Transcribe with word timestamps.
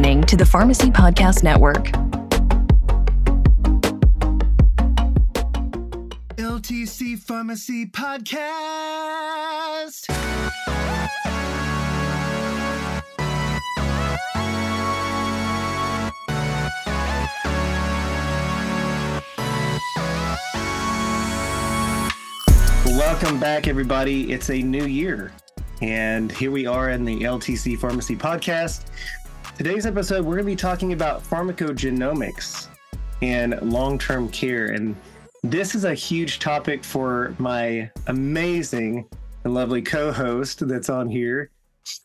listening 0.00 0.22
to 0.22 0.34
the 0.34 0.46
Pharmacy 0.46 0.90
Podcast 0.90 1.42
Network. 1.42 1.88
LTC 6.38 7.18
Pharmacy 7.18 7.84
Podcast. 7.84 8.48
Welcome 22.86 23.38
back, 23.38 23.68
everybody. 23.68 24.32
It's 24.32 24.48
a 24.48 24.62
new 24.62 24.86
year, 24.86 25.30
and 25.82 26.32
here 26.32 26.50
we 26.50 26.66
are 26.66 26.88
in 26.88 27.04
the 27.04 27.20
LTC 27.20 27.78
Pharmacy 27.78 28.16
Podcast. 28.16 28.86
Today's 29.60 29.84
episode, 29.84 30.24
we're 30.24 30.36
going 30.36 30.46
to 30.46 30.52
be 30.52 30.56
talking 30.56 30.94
about 30.94 31.22
pharmacogenomics 31.22 32.68
and 33.20 33.60
long 33.60 33.98
term 33.98 34.30
care. 34.30 34.68
And 34.68 34.96
this 35.42 35.74
is 35.74 35.84
a 35.84 35.92
huge 35.92 36.38
topic 36.38 36.82
for 36.82 37.34
my 37.38 37.90
amazing 38.06 39.06
and 39.44 39.52
lovely 39.52 39.82
co 39.82 40.12
host 40.12 40.66
that's 40.66 40.88
on 40.88 41.10
here. 41.10 41.50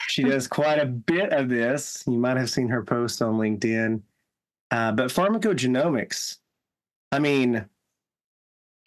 She 0.09 0.23
does 0.25 0.49
quite 0.49 0.79
a 0.79 0.85
bit 0.85 1.31
of 1.31 1.47
this. 1.47 2.03
You 2.05 2.17
might 2.17 2.35
have 2.35 2.49
seen 2.49 2.67
her 2.67 2.83
post 2.83 3.21
on 3.21 3.35
LinkedIn. 3.35 4.01
Uh, 4.71 4.91
but 4.91 5.07
pharmacogenomics, 5.07 6.39
I 7.13 7.19
mean, 7.19 7.63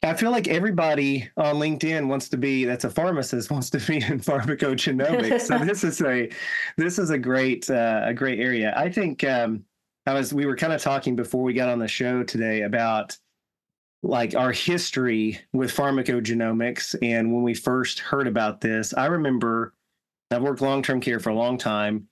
I 0.03 0.15
feel 0.15 0.31
like 0.31 0.47
everybody 0.47 1.29
on 1.37 1.57
LinkedIn 1.57 2.07
wants 2.07 2.29
to 2.29 2.37
be 2.37 2.65
that's 2.65 2.85
a 2.85 2.91
pharmacist 2.91 3.51
wants 3.51 3.71
to 3.71 3.79
be 3.79 3.97
in 3.97 4.21
pharmacogenomics. 4.21 5.43
so 5.43 5.59
this 5.65 5.85
is 5.85 6.01
a 6.03 6.31
this 6.77 6.99
is 6.99 7.11
a 7.11 7.19
great 7.19 7.69
uh, 7.69 8.03
a 8.05 8.15
great 8.15 8.39
area. 8.39 8.73
I 8.77 8.91
think 8.91 9.25
um, 9.25 9.65
I 10.07 10.15
was 10.15 10.33
we 10.33 10.47
were 10.47 10.57
kind 10.57 10.73
of 10.73 10.81
talking 10.81 11.17
before 11.17 11.43
we 11.43 11.53
got 11.53 11.69
on 11.69 11.79
the 11.79 11.89
show 11.89 12.23
today 12.23 12.63
about 12.63 13.17
like 14.05 14.37
our 14.37 14.53
history 14.53 15.41
with 15.53 15.75
pharmacogenomics 15.75 16.95
and 17.03 17.33
when 17.33 17.43
we 17.43 17.55
first 17.55 17.99
heard 17.99 18.29
about 18.29 18.61
this. 18.61 18.95
I 18.95 19.07
remember 19.07 19.75
I've 20.31 20.43
worked 20.43 20.63
long 20.63 20.83
term 20.83 21.01
care 21.01 21.19
for 21.19 21.31
a 21.31 21.35
long 21.35 21.59
time. 21.59 22.07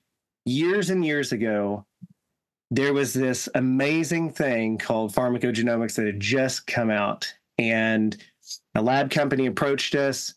Years 0.45 0.89
and 0.89 1.05
years 1.05 1.31
ago, 1.31 1.85
there 2.69 2.93
was 2.93 3.13
this 3.13 3.47
amazing 3.55 4.31
thing 4.31 4.77
called 4.77 5.13
pharmacogenomics 5.13 5.95
that 5.95 6.05
had 6.05 6.19
just 6.19 6.67
come 6.67 6.89
out 6.89 7.33
and 7.57 8.17
a 8.75 8.81
lab 8.81 9.11
company 9.11 9.47
approached 9.47 9.95
us. 9.95 10.33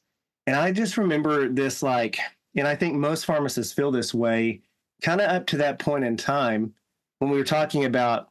And 0.47 0.57
I 0.57 0.73
just 0.73 0.97
remember 0.97 1.49
this 1.49 1.83
like, 1.83 2.19
and 2.57 2.67
I 2.67 2.75
think 2.75 2.95
most 2.95 3.25
pharmacists 3.25 3.73
feel 3.73 3.91
this 3.91 4.13
way 4.15 4.63
kind 5.03 5.21
of 5.21 5.31
up 5.31 5.47
to 5.47 5.57
that 5.59 5.79
point 5.79 6.05
in 6.05 6.17
time 6.17 6.75
when 7.19 7.31
we 7.31 7.39
were 7.39 7.45
talking 7.45 7.85
about, 7.85 8.29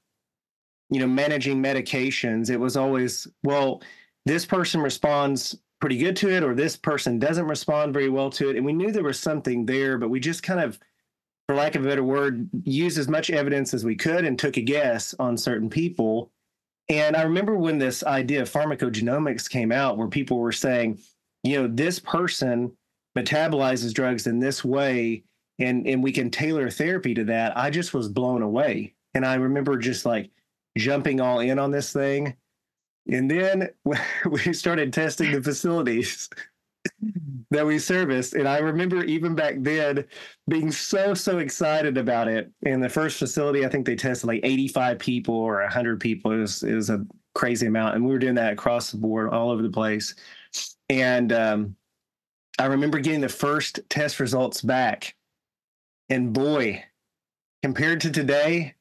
you 0.90 1.00
know, 1.00 1.08
managing 1.08 1.62
medications. 1.62 2.50
It 2.50 2.60
was 2.60 2.76
always, 2.76 3.28
well, 3.44 3.82
this 4.26 4.46
person 4.46 4.82
responds 4.82 5.58
pretty 5.80 5.98
good 5.98 6.16
to 6.18 6.30
it, 6.30 6.44
or 6.44 6.54
this 6.54 6.76
person 6.76 7.20
doesn't 7.20 7.48
respond 7.48 7.94
very 7.94 8.10
well 8.10 8.30
to 8.32 8.50
it. 8.50 8.58
And 8.58 8.66
we 8.66 8.74
knew 8.74 8.92
there 8.92 9.04
was 9.04 9.20
something 9.20 9.66
there, 9.66 9.98
but 9.98 10.10
we 10.10 10.20
just 10.20 10.44
kind 10.44 10.60
of, 10.60 10.78
for 11.48 11.56
lack 11.56 11.76
of 11.76 11.86
a 11.86 11.88
better 11.88 12.04
word, 12.04 12.50
used 12.64 12.98
as 12.98 13.08
much 13.08 13.30
evidence 13.30 13.74
as 13.74 13.86
we 13.86 13.96
could 13.96 14.26
and 14.26 14.38
took 14.38 14.58
a 14.58 14.62
guess 14.62 15.16
on 15.20 15.38
certain 15.38 15.70
people 15.70 16.32
and 16.90 17.16
I 17.16 17.22
remember 17.22 17.56
when 17.56 17.78
this 17.78 18.04
idea 18.04 18.42
of 18.42 18.52
pharmacogenomics 18.52 19.50
came 19.50 19.72
out, 19.72 19.98
where 19.98 20.08
people 20.08 20.40
were 20.40 20.52
saying, 20.52 21.00
you 21.44 21.62
know, 21.62 21.68
this 21.68 22.00
person 22.00 22.72
metabolizes 23.18 23.94
drugs 23.94 24.28
in 24.28 24.40
this 24.40 24.66
way, 24.66 25.24
and 25.60 25.88
and 25.88 26.04
we 26.04 26.12
can 26.12 26.30
tailor 26.32 26.70
therapy 26.70 27.14
to 27.14 27.24
that. 27.26 27.56
I 27.58 27.70
just 27.70 27.94
was 27.94 28.10
blown 28.10 28.42
away, 28.42 28.96
and 29.14 29.26
I 29.26 29.36
remember 29.36 29.78
just 29.78 30.06
like 30.06 30.32
jumping 30.78 31.22
all 31.22 31.40
in 31.40 31.60
on 31.60 31.72
this 31.72 31.94
thing. 31.94 32.36
And 33.08 33.30
then 33.30 33.70
we 34.30 34.54
started 34.54 34.92
testing 34.92 35.32
the 35.32 35.42
facilities 35.42 36.30
that 37.52 37.66
we 37.66 37.80
serviced. 37.80 38.34
And 38.34 38.48
I 38.48 38.60
remember 38.60 39.04
even 39.04 39.36
back 39.36 39.56
then 39.60 40.06
being 40.48 40.72
so, 40.72 41.14
so 41.14 41.40
excited 41.40 41.98
about 41.98 42.28
it. 42.28 42.52
In 42.62 42.80
the 42.80 42.90
first 42.90 43.18
facility, 43.18 43.66
I 43.66 43.70
think 43.70 43.86
they 43.86 43.96
tested 43.96 44.28
like 44.28 44.42
85 44.44 45.00
people 45.00 45.36
or 45.36 45.62
100 45.62 46.00
people. 46.00 46.32
It 46.32 46.38
was, 46.38 46.64
it 46.64 46.76
was 46.76 46.90
a 46.90 47.06
crazy 47.34 47.68
amount. 47.68 47.96
And 47.96 48.06
we 48.06 48.12
were 48.12 48.20
doing 48.20 48.36
that 48.36 48.54
across 48.54 48.92
the 48.92 48.98
board, 48.98 49.30
all 49.30 49.50
over 49.50 49.62
the 49.62 49.70
place. 49.70 50.16
And 50.90 51.34
um, 51.34 51.76
I 52.60 52.66
remember 52.66 53.00
getting 53.00 53.22
the 53.22 53.30
first 53.30 53.80
test 53.90 54.20
results 54.20 54.62
back. 54.62 55.16
And 56.10 56.34
boy, 56.34 56.84
compared 57.62 58.02
to 58.02 58.12
today, 58.12 58.76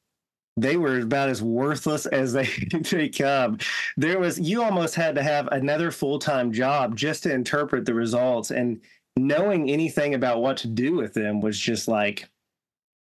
they 0.61 0.77
were 0.77 0.99
about 0.99 1.29
as 1.29 1.41
worthless 1.41 2.05
as 2.07 2.33
they 2.33 2.49
they 2.91 3.09
come. 3.09 3.57
There 3.97 4.19
was 4.19 4.39
you 4.39 4.63
almost 4.63 4.95
had 4.95 5.15
to 5.15 5.23
have 5.23 5.47
another 5.51 5.91
full 5.91 6.19
time 6.19 6.51
job 6.51 6.95
just 6.95 7.23
to 7.23 7.33
interpret 7.33 7.85
the 7.85 7.93
results, 7.93 8.51
and 8.51 8.81
knowing 9.15 9.69
anything 9.69 10.15
about 10.15 10.41
what 10.41 10.57
to 10.57 10.67
do 10.67 10.93
with 10.93 11.13
them 11.13 11.41
was 11.41 11.59
just 11.59 11.87
like, 11.87 12.29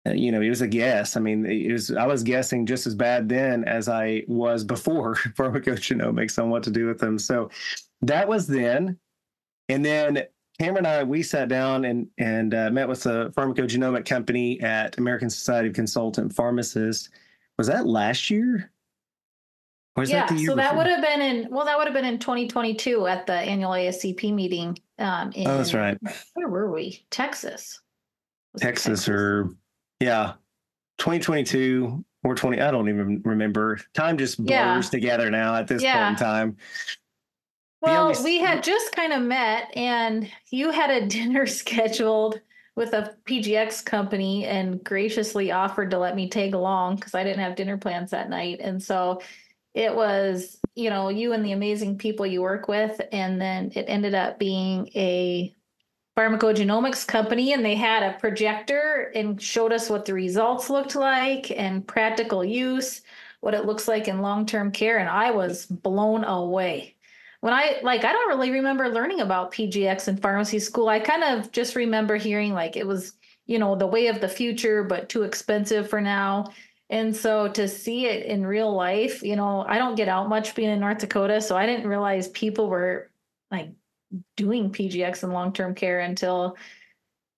uh, 0.07 0.11
you 0.11 0.31
know, 0.31 0.41
it 0.41 0.49
was 0.49 0.61
a 0.61 0.67
guess. 0.67 1.15
I 1.15 1.19
mean, 1.19 1.45
it 1.45 1.71
was 1.71 1.91
I 1.91 2.05
was 2.05 2.23
guessing 2.23 2.65
just 2.65 2.87
as 2.87 2.95
bad 2.95 3.29
then 3.29 3.63
as 3.65 3.89
I 3.89 4.23
was 4.27 4.63
before 4.63 5.15
pharmacogenomics 5.37 6.41
on 6.41 6.49
what 6.49 6.63
to 6.63 6.71
do 6.71 6.87
with 6.87 6.99
them. 6.99 7.19
So 7.19 7.49
that 8.01 8.27
was 8.27 8.47
then, 8.47 8.97
and 9.69 9.85
then 9.85 10.23
Cameron 10.59 10.85
and 10.85 10.87
I, 10.87 11.03
we 11.03 11.23
sat 11.23 11.49
down 11.49 11.85
and 11.85 12.07
and 12.17 12.53
uh, 12.53 12.69
met 12.71 12.87
with 12.87 13.05
a 13.05 13.31
pharmacogenomic 13.35 14.05
company 14.05 14.61
at 14.61 14.97
American 14.97 15.29
Society 15.29 15.69
of 15.69 15.75
Consultant 15.75 16.33
Pharmacists 16.33 17.09
was 17.57 17.67
that 17.67 17.85
last 17.85 18.29
year? 18.29 18.71
Or 19.95 20.03
yeah, 20.05 20.25
that 20.25 20.39
year 20.39 20.49
so 20.49 20.55
that 20.55 20.75
would 20.75 20.87
have 20.87 21.01
been 21.01 21.21
in 21.21 21.47
well, 21.51 21.65
that 21.65 21.77
would 21.77 21.85
have 21.85 21.93
been 21.93 22.05
in 22.05 22.17
2022 22.17 23.05
at 23.05 23.27
the 23.27 23.33
annual 23.33 23.71
ASCP 23.71 24.33
meeting. 24.33 24.77
Um, 24.97 25.31
in, 25.33 25.47
oh, 25.47 25.57
that's 25.57 25.73
right. 25.73 25.97
Where 26.33 26.47
were 26.47 26.71
we? 26.71 27.05
Texas. 27.11 27.79
Texas, 28.57 28.85
Texas, 28.85 29.09
or 29.09 29.49
yeah, 29.99 30.33
2022 30.97 32.03
or 32.23 32.35
20. 32.35 32.59
I 32.61 32.71
don't 32.71 32.89
even 32.89 33.21
remember. 33.23 33.79
Time 33.93 34.17
just 34.17 34.37
blurs 34.37 34.49
yeah. 34.49 34.81
together 34.81 35.29
now 35.29 35.55
at 35.55 35.67
this 35.67 35.83
yeah. 35.83 36.07
point 36.07 36.19
in 36.19 36.25
time. 36.25 36.57
Well, 37.81 38.15
we 38.23 38.39
had 38.39 38.63
just 38.63 38.93
kind 38.93 39.11
of 39.11 39.21
met, 39.21 39.69
and 39.75 40.31
you 40.49 40.71
had 40.71 40.89
a 40.89 41.05
dinner 41.07 41.45
scheduled 41.45 42.39
with 42.75 42.93
a 42.93 43.15
PGX 43.25 43.85
company 43.85 44.45
and 44.45 44.83
graciously 44.83 45.51
offered 45.51 45.91
to 45.91 45.99
let 45.99 46.15
me 46.15 46.27
tag 46.29 46.53
along 46.53 46.95
because 46.95 47.13
I 47.13 47.23
didn't 47.23 47.43
have 47.43 47.55
dinner 47.55 47.77
plans 47.77 48.11
that 48.11 48.29
night. 48.29 48.59
And 48.61 48.81
so 48.81 49.21
it 49.73 49.95
was, 49.95 50.59
you 50.75 50.89
know, 50.89 51.09
you 51.09 51.33
and 51.33 51.45
the 51.45 51.51
amazing 51.51 51.97
people 51.97 52.25
you 52.25 52.41
work 52.41 52.67
with. 52.67 52.99
And 53.11 53.39
then 53.39 53.71
it 53.75 53.85
ended 53.87 54.15
up 54.15 54.39
being 54.39 54.89
a 54.95 55.55
pharmacogenomics 56.17 57.07
company 57.07 57.53
and 57.53 57.65
they 57.65 57.75
had 57.75 58.03
a 58.03 58.17
projector 58.19 59.11
and 59.15 59.41
showed 59.41 59.73
us 59.73 59.89
what 59.89 60.05
the 60.05 60.13
results 60.13 60.69
looked 60.69 60.95
like 60.95 61.51
and 61.51 61.87
practical 61.87 62.43
use, 62.43 63.01
what 63.41 63.53
it 63.53 63.65
looks 63.65 63.87
like 63.87 64.07
in 64.07 64.21
long 64.21 64.45
term 64.45 64.71
care. 64.71 64.97
And 64.97 65.09
I 65.09 65.31
was 65.31 65.65
blown 65.67 66.23
away 66.23 66.92
when 67.43 67.51
I 67.53 67.81
like, 67.83 68.05
I 68.05 68.13
don't 68.13 68.29
really 68.29 68.51
remember 68.51 68.87
learning 68.87 69.19
about 69.19 69.51
PGX 69.51 70.07
in 70.07 70.15
pharmacy 70.15 70.59
school. 70.59 70.87
I 70.87 71.01
kind 71.01 71.25
of 71.25 71.51
just 71.51 71.75
remember 71.75 72.15
hearing 72.15 72.53
like 72.53 72.77
it 72.77 72.87
was, 72.87 73.15
you 73.47 73.59
know, 73.59 73.75
the 73.75 73.85
way 73.85 74.07
of 74.07 74.21
the 74.21 74.29
future, 74.29 74.81
but 74.85 75.09
too 75.09 75.23
expensive 75.23 75.89
for 75.89 75.99
now. 75.99 76.53
And 76.89 77.13
so 77.13 77.49
to 77.49 77.67
see 77.67 78.05
it 78.05 78.27
in 78.27 78.45
real 78.45 78.73
life, 78.73 79.21
you 79.21 79.35
know, 79.35 79.65
I 79.67 79.77
don't 79.77 79.95
get 79.95 80.07
out 80.07 80.29
much 80.29 80.55
being 80.55 80.69
in 80.69 80.79
North 80.79 80.99
Dakota. 80.99 81.41
So 81.41 81.57
I 81.57 81.65
didn't 81.65 81.85
realize 81.85 82.29
people 82.29 82.69
were 82.69 83.11
like 83.51 83.71
doing 84.37 84.71
PGX 84.71 85.23
in 85.23 85.33
long 85.33 85.51
term 85.51 85.75
care 85.75 85.99
until 85.99 86.55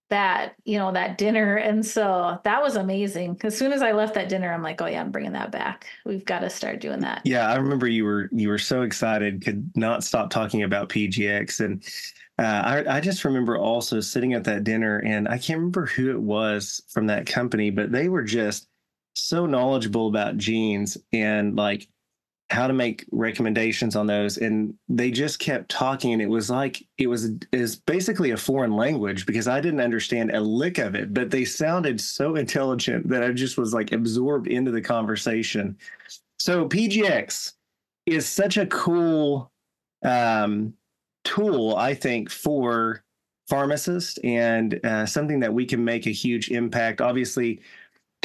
that 0.10 0.56
you 0.66 0.78
know 0.78 0.92
that 0.92 1.18
dinner. 1.18 1.56
And 1.56 1.86
so 1.86 2.40
that 2.44 2.62
was 2.62 2.75
amazing. 2.75 3.40
As 3.44 3.57
soon 3.57 3.72
as 3.72 3.81
i 3.81 3.92
left 3.92 4.13
that 4.16 4.30
dinner 4.30 4.54
i'm 4.54 4.63
like 4.63 4.81
oh 4.81 4.86
yeah 4.86 5.02
i'm 5.02 5.12
bringing 5.12 5.34
that 5.34 5.52
back. 5.52 5.88
We've 6.06 6.25
got 6.25 6.40
to 6.40 6.50
start 6.50 6.81
doing 6.81 7.00
that. 7.02 7.22
Yeah 7.25 7.50
i 7.50 7.56
remember 7.56 7.88
you 7.88 8.06
were 8.06 8.30
you 8.31 8.50
were 8.50 8.57
so 8.57 8.84
excited 8.84 9.44
could 9.44 9.69
not 9.75 10.04
stop 10.04 10.30
talking 10.30 10.63
about 10.63 10.90
pgx 10.90 11.60
and 11.60 11.84
uh, 12.38 12.84
I, 12.88 12.98
I 12.98 13.00
just 13.00 13.24
remember 13.24 13.57
also 13.57 14.02
sitting 14.02 14.34
at 14.34 14.44
that 14.44 14.63
dinner 14.63 15.00
and 15.00 15.28
i 15.28 15.38
can't 15.38 15.57
remember 15.57 15.86
who 15.86 16.12
it 16.12 16.19
was 16.19 16.84
from 16.90 17.08
that 17.08 17.25
company 17.25 17.69
but 17.69 17.92
they 17.92 18.10
were 18.10 18.24
just 18.24 18.68
so 19.13 19.46
knowledgeable 19.46 20.08
about 20.08 20.38
genes 20.38 20.98
and 21.13 21.56
like 21.56 21.88
how 22.51 22.68
to 22.68 22.74
make 22.74 23.06
recommendations 23.12 23.95
on 23.95 24.06
those 24.06 24.38
and 24.38 24.74
they 24.88 25.09
just 25.09 25.39
kept 25.39 25.68
talking 25.69 26.13
and 26.13 26.21
it 26.21 26.30
was 26.30 26.50
like 26.50 26.86
it 27.00 27.07
was 27.07 27.31
is 27.51 27.75
basically 27.75 28.31
a 28.31 28.38
foreign 28.38 28.75
language 28.75 29.25
because 29.25 29.47
i 29.47 29.59
didn't 29.59 29.80
understand 29.80 30.31
a 30.31 30.39
lick 30.39 30.77
of 30.77 30.94
it 30.94 31.12
but 31.12 31.31
they 31.31 31.44
sounded 31.44 32.00
so 32.00 32.36
intelligent 32.36 33.07
that 33.09 33.24
i 33.24 33.31
just 33.31 33.57
was 33.57 33.74
like 33.74 33.92
absorbed 33.92 34.47
into 34.47 34.71
the 34.71 34.81
conversation. 34.81 35.75
So 36.38 36.69
pgx 36.69 37.53
is 38.06 38.27
such 38.27 38.57
a 38.57 38.68
cool 38.68 39.51
um, 40.03 40.74
tool 41.24 41.75
i 41.77 41.95
think 41.95 42.30
for 42.30 43.03
pharmacists 43.48 44.19
and 44.24 44.80
uh, 44.86 45.06
something 45.06 45.39
that 45.39 45.53
we 45.53 45.65
can 45.65 45.83
make 45.83 46.07
a 46.07 46.12
huge 46.12 46.50
impact. 46.50 47.01
Obviously 47.01 47.62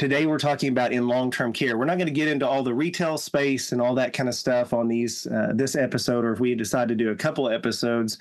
today 0.00 0.25
we're 0.25 0.38
talking 0.38 0.70
about 0.70 0.94
in 0.94 1.06
long-term 1.06 1.52
care. 1.52 1.76
We're 1.76 1.85
not 1.85 1.99
going 1.99 2.06
to 2.06 2.12
get 2.12 2.26
into 2.26 2.49
all 2.49 2.62
the 2.62 2.73
retail 2.73 3.19
space 3.19 3.73
and 3.73 3.82
all 3.82 3.94
that 3.97 4.14
kind 4.14 4.31
of 4.31 4.35
stuff 4.35 4.73
on 4.73 4.88
these 4.88 5.26
uh, 5.26 5.52
this 5.55 5.76
episode, 5.76 6.25
or 6.25 6.32
if 6.32 6.41
we 6.41 6.55
decide 6.55 6.88
to 6.88 6.94
do 6.94 7.11
a 7.11 7.14
couple 7.14 7.50
episodes, 7.50 8.17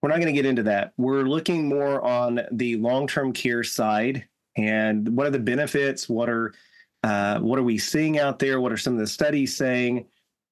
we're 0.00 0.08
not 0.08 0.20
going 0.20 0.28
to 0.28 0.32
get 0.32 0.46
into 0.46 0.62
that. 0.62 0.92
We're 0.98 1.24
looking 1.24 1.68
more 1.68 2.00
on 2.00 2.42
the 2.52 2.76
long-term 2.76 3.32
care 3.32 3.64
side 3.64 4.24
and 4.56 5.16
what 5.16 5.26
are 5.26 5.30
the 5.30 5.40
benefits? 5.40 6.08
What 6.08 6.30
are 6.30 6.54
uh, 7.02 7.40
what 7.40 7.58
are 7.58 7.64
we 7.64 7.76
seeing 7.76 8.20
out 8.20 8.38
there? 8.38 8.60
What 8.60 8.70
are 8.70 8.76
some 8.76 8.92
of 8.92 9.00
the 9.00 9.06
studies 9.08 9.56
saying? 9.56 10.06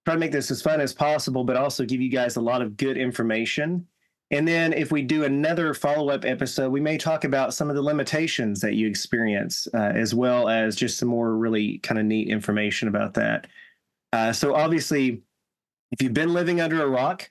Try 0.04 0.14
to 0.14 0.20
make 0.20 0.32
this 0.32 0.50
as 0.50 0.60
fun 0.60 0.80
as 0.80 0.92
possible, 0.92 1.44
but 1.44 1.56
also 1.56 1.84
give 1.84 2.00
you 2.00 2.10
guys 2.10 2.34
a 2.34 2.40
lot 2.40 2.62
of 2.62 2.76
good 2.76 2.98
information. 2.98 3.86
And 4.30 4.48
then 4.48 4.72
if 4.72 4.90
we 4.90 5.02
do 5.02 5.24
another 5.24 5.74
follow 5.74 6.10
up 6.10 6.24
episode, 6.24 6.70
we 6.70 6.80
may 6.80 6.96
talk 6.98 7.24
about 7.24 7.54
some 7.54 7.68
of 7.68 7.76
the 7.76 7.82
limitations 7.82 8.60
that 8.60 8.74
you 8.74 8.88
experience, 8.88 9.68
uh, 9.74 9.92
as 9.94 10.14
well 10.14 10.48
as 10.48 10.76
just 10.76 10.98
some 10.98 11.08
more 11.08 11.36
really 11.36 11.78
kind 11.78 11.98
of 11.98 12.06
neat 12.06 12.28
information 12.28 12.88
about 12.88 13.14
that. 13.14 13.46
Uh, 14.12 14.32
so, 14.32 14.54
obviously, 14.54 15.22
if 15.92 16.02
you've 16.02 16.14
been 16.14 16.32
living 16.32 16.60
under 16.60 16.82
a 16.82 16.88
rock, 16.88 17.30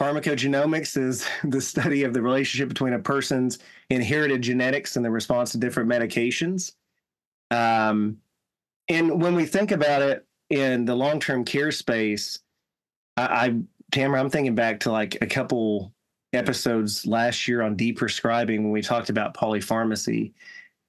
pharmacogenomics 0.00 0.96
is 0.96 1.26
the 1.44 1.60
study 1.60 2.04
of 2.04 2.14
the 2.14 2.22
relationship 2.22 2.68
between 2.68 2.92
a 2.92 2.98
person's 2.98 3.58
inherited 3.90 4.42
genetics 4.42 4.96
and 4.96 5.04
the 5.04 5.10
response 5.10 5.52
to 5.52 5.58
different 5.58 5.88
medications. 5.88 6.72
Um, 7.50 8.18
and 8.88 9.20
when 9.20 9.34
we 9.34 9.46
think 9.46 9.72
about 9.72 10.02
it 10.02 10.24
in 10.50 10.84
the 10.84 10.94
long 10.94 11.18
term 11.18 11.44
care 11.44 11.72
space, 11.72 12.38
I, 13.16 13.22
I 13.24 13.56
Tamara, 13.90 14.20
I'm 14.20 14.30
thinking 14.30 14.54
back 14.54 14.80
to 14.80 14.92
like 14.92 15.18
a 15.20 15.26
couple 15.26 15.92
episodes 16.32 17.06
last 17.06 17.46
year 17.48 17.62
on 17.62 17.76
deprescribing 17.76 18.58
when 18.58 18.70
we 18.70 18.82
talked 18.82 19.10
about 19.10 19.34
polypharmacy. 19.34 20.32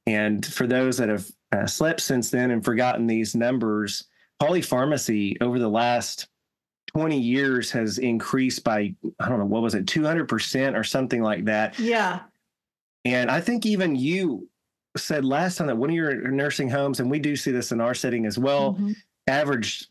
And 0.05 0.45
for 0.45 0.67
those 0.67 0.97
that 0.97 1.09
have 1.09 1.27
uh, 1.51 1.65
slept 1.65 2.01
since 2.01 2.29
then 2.29 2.51
and 2.51 2.63
forgotten 2.63 3.07
these 3.07 3.35
numbers, 3.35 4.05
polypharmacy 4.41 5.35
over 5.41 5.59
the 5.59 5.69
last 5.69 6.27
20 6.87 7.19
years 7.19 7.71
has 7.71 7.97
increased 7.97 8.63
by, 8.63 8.93
I 9.19 9.29
don't 9.29 9.39
know, 9.39 9.45
what 9.45 9.61
was 9.61 9.75
it, 9.75 9.85
200% 9.85 10.77
or 10.77 10.83
something 10.83 11.21
like 11.21 11.45
that. 11.45 11.77
Yeah. 11.77 12.21
And 13.05 13.29
I 13.29 13.41
think 13.41 13.65
even 13.65 13.95
you 13.95 14.49
said 14.95 15.23
last 15.25 15.57
time 15.57 15.67
that 15.67 15.77
one 15.77 15.89
of 15.89 15.95
your 15.95 16.29
nursing 16.29 16.69
homes, 16.69 16.99
and 16.99 17.11
we 17.11 17.19
do 17.19 17.35
see 17.35 17.51
this 17.51 17.71
in 17.71 17.81
our 17.81 17.93
setting 17.93 18.25
as 18.25 18.39
well, 18.39 18.73
mm-hmm. 18.73 18.91
averaged 19.27 19.87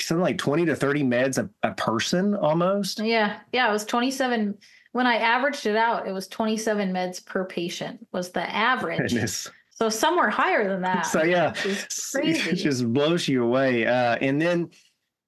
something 0.00 0.20
like 0.20 0.38
20 0.38 0.66
to 0.66 0.76
30 0.76 1.02
meds 1.04 1.38
a, 1.38 1.48
a 1.66 1.72
person 1.74 2.34
almost. 2.34 3.00
Yeah. 3.00 3.38
Yeah. 3.52 3.68
It 3.68 3.72
was 3.72 3.84
27 3.84 4.58
when 4.92 5.06
I 5.06 5.16
averaged 5.16 5.66
it 5.66 5.76
out, 5.76 6.08
it 6.08 6.12
was 6.12 6.26
27 6.28 6.92
meds 6.92 7.24
per 7.24 7.44
patient 7.44 8.06
was 8.12 8.30
the 8.30 8.48
average. 8.54 9.12
Goodness. 9.12 9.50
So 9.70 9.88
somewhere 9.88 10.28
higher 10.28 10.68
than 10.68 10.82
that. 10.82 11.06
So 11.06 11.22
yeah, 11.22 11.54
it 11.64 12.54
just 12.56 12.92
blows 12.92 13.26
you 13.28 13.44
away. 13.44 13.86
Uh, 13.86 14.16
and 14.20 14.40
then, 14.40 14.70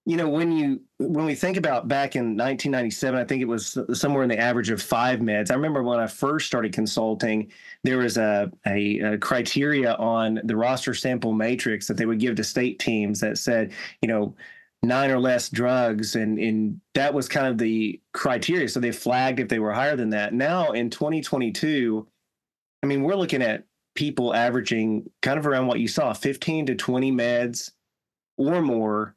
you 0.05 0.17
know, 0.17 0.29
when 0.29 0.53
you 0.53 0.83
when 0.99 1.25
we 1.25 1.35
think 1.35 1.57
about 1.57 1.89
back 1.89 2.17
in 2.17 2.37
1997, 2.37 3.19
I 3.19 3.25
think 3.25 3.41
it 3.41 3.47
was 3.47 3.79
somewhere 3.95 4.25
in 4.25 4.29
the 4.29 4.39
average 4.39 4.69
of 4.69 4.83
five 4.83 5.21
meds. 5.21 5.51
I 5.51 5.55
remember 5.55 5.83
when 5.83 6.01
I 6.01 6.09
first 6.09 6.47
started 6.47 6.73
consulting, 6.73 7.51
there 7.85 7.99
was 7.99 8.19
a, 8.19 8.51
a, 8.67 8.99
a 8.99 9.19
criteria 9.19 9.95
on 9.95 10.41
the 10.45 10.57
roster 10.57 10.93
sample 10.93 11.33
matrix 11.33 11.87
that 11.87 11.97
they 11.97 12.05
would 12.05 12.19
give 12.19 12.35
to 12.35 12.45
state 12.45 12.79
teams 12.79 13.21
that 13.21 13.39
said, 13.39 13.73
you 14.03 14.09
know, 14.09 14.35
nine 14.83 15.11
or 15.11 15.19
less 15.19 15.49
drugs 15.49 16.17
and 16.17 16.39
and 16.39 16.81
that 16.95 17.15
was 17.15 17.29
kind 17.29 17.47
of 17.47 17.59
the 17.59 18.01
criteria. 18.13 18.69
So 18.69 18.81
they 18.81 18.93
flagged 18.93 19.41
if 19.41 19.49
they 19.49 19.59
were 19.59 19.73
higher 19.73 19.97
than 19.97 20.11
that. 20.11 20.35
Now 20.35 20.73
in 20.73 20.91
2022 20.91 22.07
i 22.83 22.87
mean 22.87 23.03
we're 23.03 23.15
looking 23.15 23.43
at 23.43 23.65
people 23.95 24.35
averaging 24.35 25.09
kind 25.21 25.39
of 25.39 25.47
around 25.47 25.67
what 25.67 25.81
you 25.81 25.89
saw 25.89 26.13
15 26.13 26.67
to 26.67 26.75
20 26.75 27.13
meds 27.13 27.73
or 28.37 28.63
more 28.63 29.15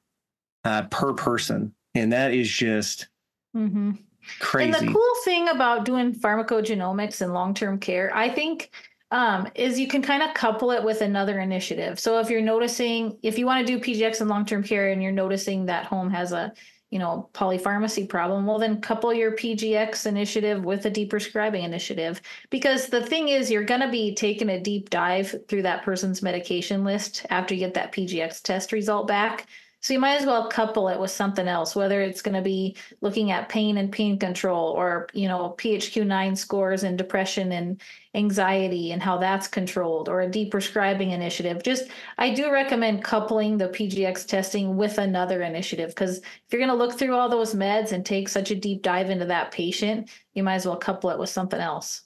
uh, 0.64 0.84
per 0.84 1.14
person. 1.14 1.74
And 1.94 2.12
that 2.12 2.34
is 2.34 2.50
just 2.50 3.08
mm-hmm. 3.56 3.92
crazy 4.40 4.78
and 4.78 4.88
the 4.88 4.94
cool 4.94 5.14
thing 5.24 5.48
about 5.50 5.86
doing 5.86 6.14
pharmacogenomics 6.14 7.22
and 7.22 7.34
long-term 7.34 7.80
care 7.80 8.12
i 8.14 8.28
think 8.28 8.72
um, 9.12 9.48
is 9.56 9.80
you 9.80 9.88
can 9.88 10.02
kind 10.02 10.24
of 10.24 10.34
couple 10.34 10.72
it 10.72 10.84
with 10.84 11.02
another 11.02 11.40
initiative. 11.40 12.00
So 12.00 12.20
if 12.20 12.30
you're 12.30 12.42
noticing, 12.42 13.18
if 13.22 13.38
you 13.38 13.46
want 13.46 13.66
to 13.66 13.78
do 13.78 13.84
PGX 13.84 14.22
and 14.22 14.30
long-term 14.30 14.64
care 14.64 14.90
and 14.90 15.02
you're 15.02 15.12
noticing 15.12 15.66
that 15.68 15.86
home 15.86 16.10
has 16.10 16.32
a, 16.32 16.52
you 16.90 17.00
know, 17.00 17.30
polypharmacy 17.34 18.08
problem, 18.08 18.46
well, 18.46 18.58
then 18.58 18.82
couple 18.82 19.14
your 19.14 19.34
PGX 19.34 20.06
initiative 20.06 20.64
with 20.64 20.86
a 20.86 20.92
deprescribing 20.92 21.64
initiative. 21.64 22.22
Because 22.50 22.88
the 22.88 23.02
thing 23.02 23.30
is, 23.30 23.52
you're 23.52 23.64
going 23.64 23.82
to 23.82 23.92
be 23.92 24.16
taking 24.16 24.50
a 24.50 24.60
deep 24.60 24.90
dive 24.90 25.36
through 25.48 25.64
that 25.64 25.84
person's 25.84 26.22
medication 26.22 26.84
list 26.84 27.26
after 27.30 27.54
you 27.54 27.60
get 27.60 27.74
that 27.76 27.92
PGX 27.92 28.42
test 28.42 28.72
result 28.72 29.08
back. 29.08 29.48
So 29.86 29.94
you 29.94 30.00
might 30.00 30.20
as 30.20 30.26
well 30.26 30.48
couple 30.48 30.88
it 30.88 31.00
with 31.00 31.12
something 31.12 31.48
else, 31.48 31.76
whether 31.76 32.02
it's 32.02 32.24
going 32.24 32.34
to 32.34 32.42
be 32.42 32.76
looking 33.02 33.30
at 33.30 33.50
pain 33.50 33.78
and 33.78 33.92
pain 33.92 34.18
control 34.18 34.72
or, 34.72 35.06
you 35.14 35.28
know, 35.28 35.54
PHQ-9 35.60 36.36
scores 36.36 36.82
and 36.82 36.98
depression 36.98 37.52
and 37.52 37.80
anxiety 38.16 38.94
and 38.94 39.04
how 39.04 39.20
that's 39.20 39.48
controlled 39.48 40.10
or 40.10 40.22
a 40.22 40.28
deprescribing 40.28 41.12
initiative. 41.12 41.62
Just 41.62 41.92
I 42.18 42.34
do 42.34 42.52
recommend 42.52 43.04
coupling 43.04 43.60
the 43.60 43.70
PGX 43.70 44.26
testing 44.26 44.76
with 44.76 44.98
another 44.98 45.44
initiative 45.44 45.90
because 45.90 46.18
if 46.18 46.26
you're 46.50 46.66
going 46.66 46.76
to 46.76 46.84
look 46.84 46.98
through 46.98 47.14
all 47.14 47.30
those 47.30 47.54
meds 47.54 47.92
and 47.92 48.04
take 48.04 48.28
such 48.28 48.50
a 48.50 48.56
deep 48.56 48.82
dive 48.82 49.12
into 49.12 49.26
that 49.26 49.52
patient, 49.52 50.10
you 50.34 50.42
might 50.42 50.56
as 50.56 50.66
well 50.66 50.78
couple 50.78 51.12
it 51.12 51.20
with 51.20 51.30
something 51.30 51.60
else. 51.60 52.02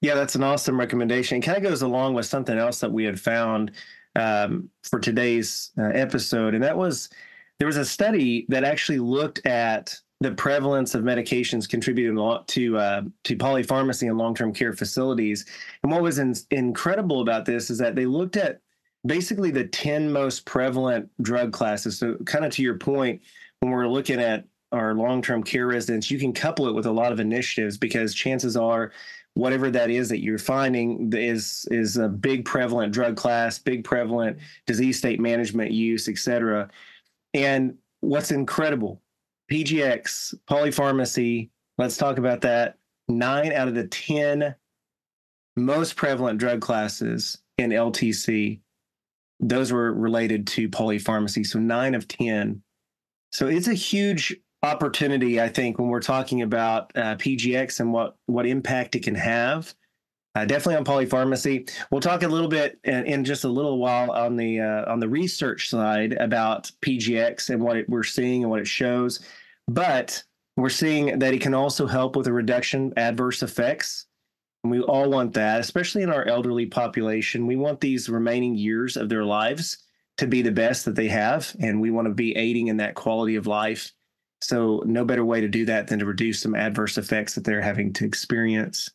Yeah, 0.00 0.14
that's 0.14 0.36
an 0.36 0.44
awesome 0.44 0.78
recommendation. 0.78 1.38
It 1.38 1.40
kind 1.40 1.58
of 1.58 1.64
goes 1.64 1.82
along 1.82 2.14
with 2.14 2.26
something 2.26 2.56
else 2.56 2.78
that 2.78 2.92
we 2.92 3.02
had 3.02 3.18
found 3.18 3.72
um, 4.20 4.68
for 4.82 5.00
today's 5.00 5.72
uh, 5.78 5.84
episode, 5.94 6.54
and 6.54 6.62
that 6.62 6.76
was 6.76 7.08
there 7.58 7.66
was 7.66 7.76
a 7.76 7.84
study 7.84 8.46
that 8.48 8.64
actually 8.64 8.98
looked 8.98 9.44
at 9.46 9.94
the 10.20 10.32
prevalence 10.32 10.94
of 10.94 11.02
medications 11.02 11.68
contributing 11.68 12.16
a 12.16 12.22
lot 12.22 12.46
to 12.48 12.76
uh, 12.76 13.02
to 13.24 13.36
polypharmacy 13.36 14.08
in 14.08 14.16
long-term 14.16 14.52
care 14.52 14.72
facilities. 14.72 15.46
And 15.82 15.90
what 15.90 16.02
was 16.02 16.18
in, 16.18 16.34
incredible 16.50 17.22
about 17.22 17.46
this 17.46 17.70
is 17.70 17.78
that 17.78 17.94
they 17.94 18.06
looked 18.06 18.36
at 18.36 18.60
basically 19.06 19.50
the 19.50 19.64
10 19.64 20.12
most 20.12 20.44
prevalent 20.44 21.10
drug 21.22 21.52
classes. 21.52 21.98
So 21.98 22.16
kind 22.26 22.44
of 22.44 22.52
to 22.52 22.62
your 22.62 22.76
point, 22.76 23.22
when 23.60 23.72
we're 23.72 23.88
looking 23.88 24.20
at 24.20 24.44
our 24.72 24.94
long-term 24.94 25.42
care 25.42 25.66
residents, 25.66 26.10
you 26.10 26.18
can 26.18 26.32
couple 26.32 26.68
it 26.68 26.74
with 26.74 26.86
a 26.86 26.92
lot 26.92 27.12
of 27.12 27.18
initiatives 27.18 27.78
because 27.78 28.14
chances 28.14 28.56
are 28.56 28.92
whatever 29.34 29.70
that 29.70 29.90
is 29.90 30.08
that 30.08 30.22
you're 30.22 30.38
finding 30.38 31.12
is 31.14 31.66
is 31.70 31.96
a 31.96 32.08
big 32.08 32.44
prevalent 32.44 32.92
drug 32.92 33.16
class, 33.16 33.58
big 33.58 33.84
prevalent 33.84 34.38
disease 34.66 34.98
state 34.98 35.20
management 35.20 35.70
use, 35.70 36.08
et 36.08 36.18
cetera. 36.18 36.68
And 37.34 37.76
what's 38.00 38.30
incredible, 38.30 39.00
PGX, 39.50 40.34
polypharmacy, 40.48 41.48
let's 41.78 41.96
talk 41.96 42.18
about 42.18 42.40
that. 42.42 42.76
Nine 43.08 43.52
out 43.52 43.68
of 43.68 43.74
the 43.74 43.86
10 43.88 44.54
most 45.56 45.96
prevalent 45.96 46.38
drug 46.38 46.60
classes 46.60 47.38
in 47.58 47.70
LTC, 47.70 48.60
those 49.40 49.72
were 49.72 49.92
related 49.92 50.46
to 50.48 50.68
polypharmacy. 50.68 51.46
So 51.46 51.58
nine 51.58 51.94
of 51.94 52.08
10. 52.08 52.62
So 53.32 53.46
it's 53.46 53.68
a 53.68 53.74
huge 53.74 54.36
opportunity, 54.62 55.40
I 55.40 55.48
think, 55.48 55.78
when 55.78 55.88
we're 55.88 56.00
talking 56.00 56.42
about 56.42 56.92
uh, 56.94 57.16
PGX 57.16 57.80
and 57.80 57.92
what 57.92 58.16
what 58.26 58.46
impact 58.46 58.94
it 58.96 59.02
can 59.02 59.14
have. 59.14 59.74
Uh, 60.36 60.44
definitely 60.44 60.76
on 60.76 60.84
polypharmacy. 60.84 61.68
We'll 61.90 62.00
talk 62.00 62.22
a 62.22 62.28
little 62.28 62.48
bit 62.48 62.78
in, 62.84 63.04
in 63.04 63.24
just 63.24 63.42
a 63.42 63.48
little 63.48 63.78
while 63.78 64.12
on 64.12 64.36
the 64.36 64.60
uh, 64.60 64.90
on 64.90 65.00
the 65.00 65.08
research 65.08 65.68
side 65.68 66.12
about 66.14 66.70
PGX 66.82 67.50
and 67.50 67.62
what 67.62 67.76
it, 67.76 67.88
we're 67.88 68.04
seeing 68.04 68.42
and 68.42 68.50
what 68.50 68.60
it 68.60 68.68
shows. 68.68 69.20
But 69.66 70.22
we're 70.56 70.68
seeing 70.68 71.18
that 71.18 71.34
it 71.34 71.40
can 71.40 71.54
also 71.54 71.86
help 71.86 72.16
with 72.16 72.26
a 72.26 72.32
reduction 72.32 72.92
adverse 72.96 73.42
effects. 73.42 74.06
And 74.62 74.70
we 74.70 74.80
all 74.80 75.08
want 75.08 75.32
that, 75.34 75.60
especially 75.60 76.02
in 76.02 76.12
our 76.12 76.26
elderly 76.26 76.66
population. 76.66 77.46
We 77.46 77.56
want 77.56 77.80
these 77.80 78.08
remaining 78.08 78.54
years 78.54 78.96
of 78.96 79.08
their 79.08 79.24
lives 79.24 79.78
to 80.18 80.26
be 80.26 80.42
the 80.42 80.52
best 80.52 80.84
that 80.84 80.94
they 80.94 81.08
have, 81.08 81.56
and 81.60 81.80
we 81.80 81.90
want 81.90 82.06
to 82.06 82.14
be 82.14 82.36
aiding 82.36 82.68
in 82.68 82.76
that 82.76 82.94
quality 82.94 83.36
of 83.36 83.46
life 83.46 83.90
so, 84.40 84.82
no 84.86 85.04
better 85.04 85.24
way 85.24 85.40
to 85.40 85.48
do 85.48 85.64
that 85.66 85.86
than 85.86 85.98
to 85.98 86.06
reduce 86.06 86.40
some 86.40 86.54
adverse 86.54 86.96
effects 86.98 87.34
that 87.34 87.44
they're 87.44 87.60
having 87.60 87.92
to 87.94 88.06
experience. 88.06 88.90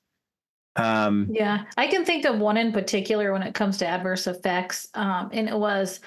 Um, 0.75 1.27
yeah, 1.31 1.65
I 1.77 1.87
can 1.87 2.03
think 2.03 2.25
of 2.25 2.39
one 2.39 2.57
in 2.57 2.71
particular 2.71 3.31
when 3.31 3.43
it 3.43 3.53
comes 3.53 3.77
to 3.77 3.87
adverse 3.87 4.27
effects. 4.27 4.87
Um, 4.93 5.29
and 5.31 5.47
it 5.47 5.57
was 5.57 6.01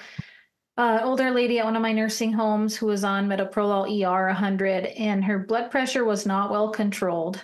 an 0.77 1.03
older 1.03 1.31
lady 1.31 1.59
at 1.59 1.65
one 1.65 1.75
of 1.75 1.81
my 1.81 1.91
nursing 1.91 2.31
homes 2.31 2.75
who 2.75 2.85
was 2.85 3.03
on 3.03 3.27
metoprolol 3.27 3.85
ER 3.85 4.27
100, 4.27 4.85
and 4.85 5.23
her 5.23 5.39
blood 5.39 5.71
pressure 5.71 6.05
was 6.05 6.25
not 6.25 6.51
well 6.51 6.69
controlled. 6.69 7.43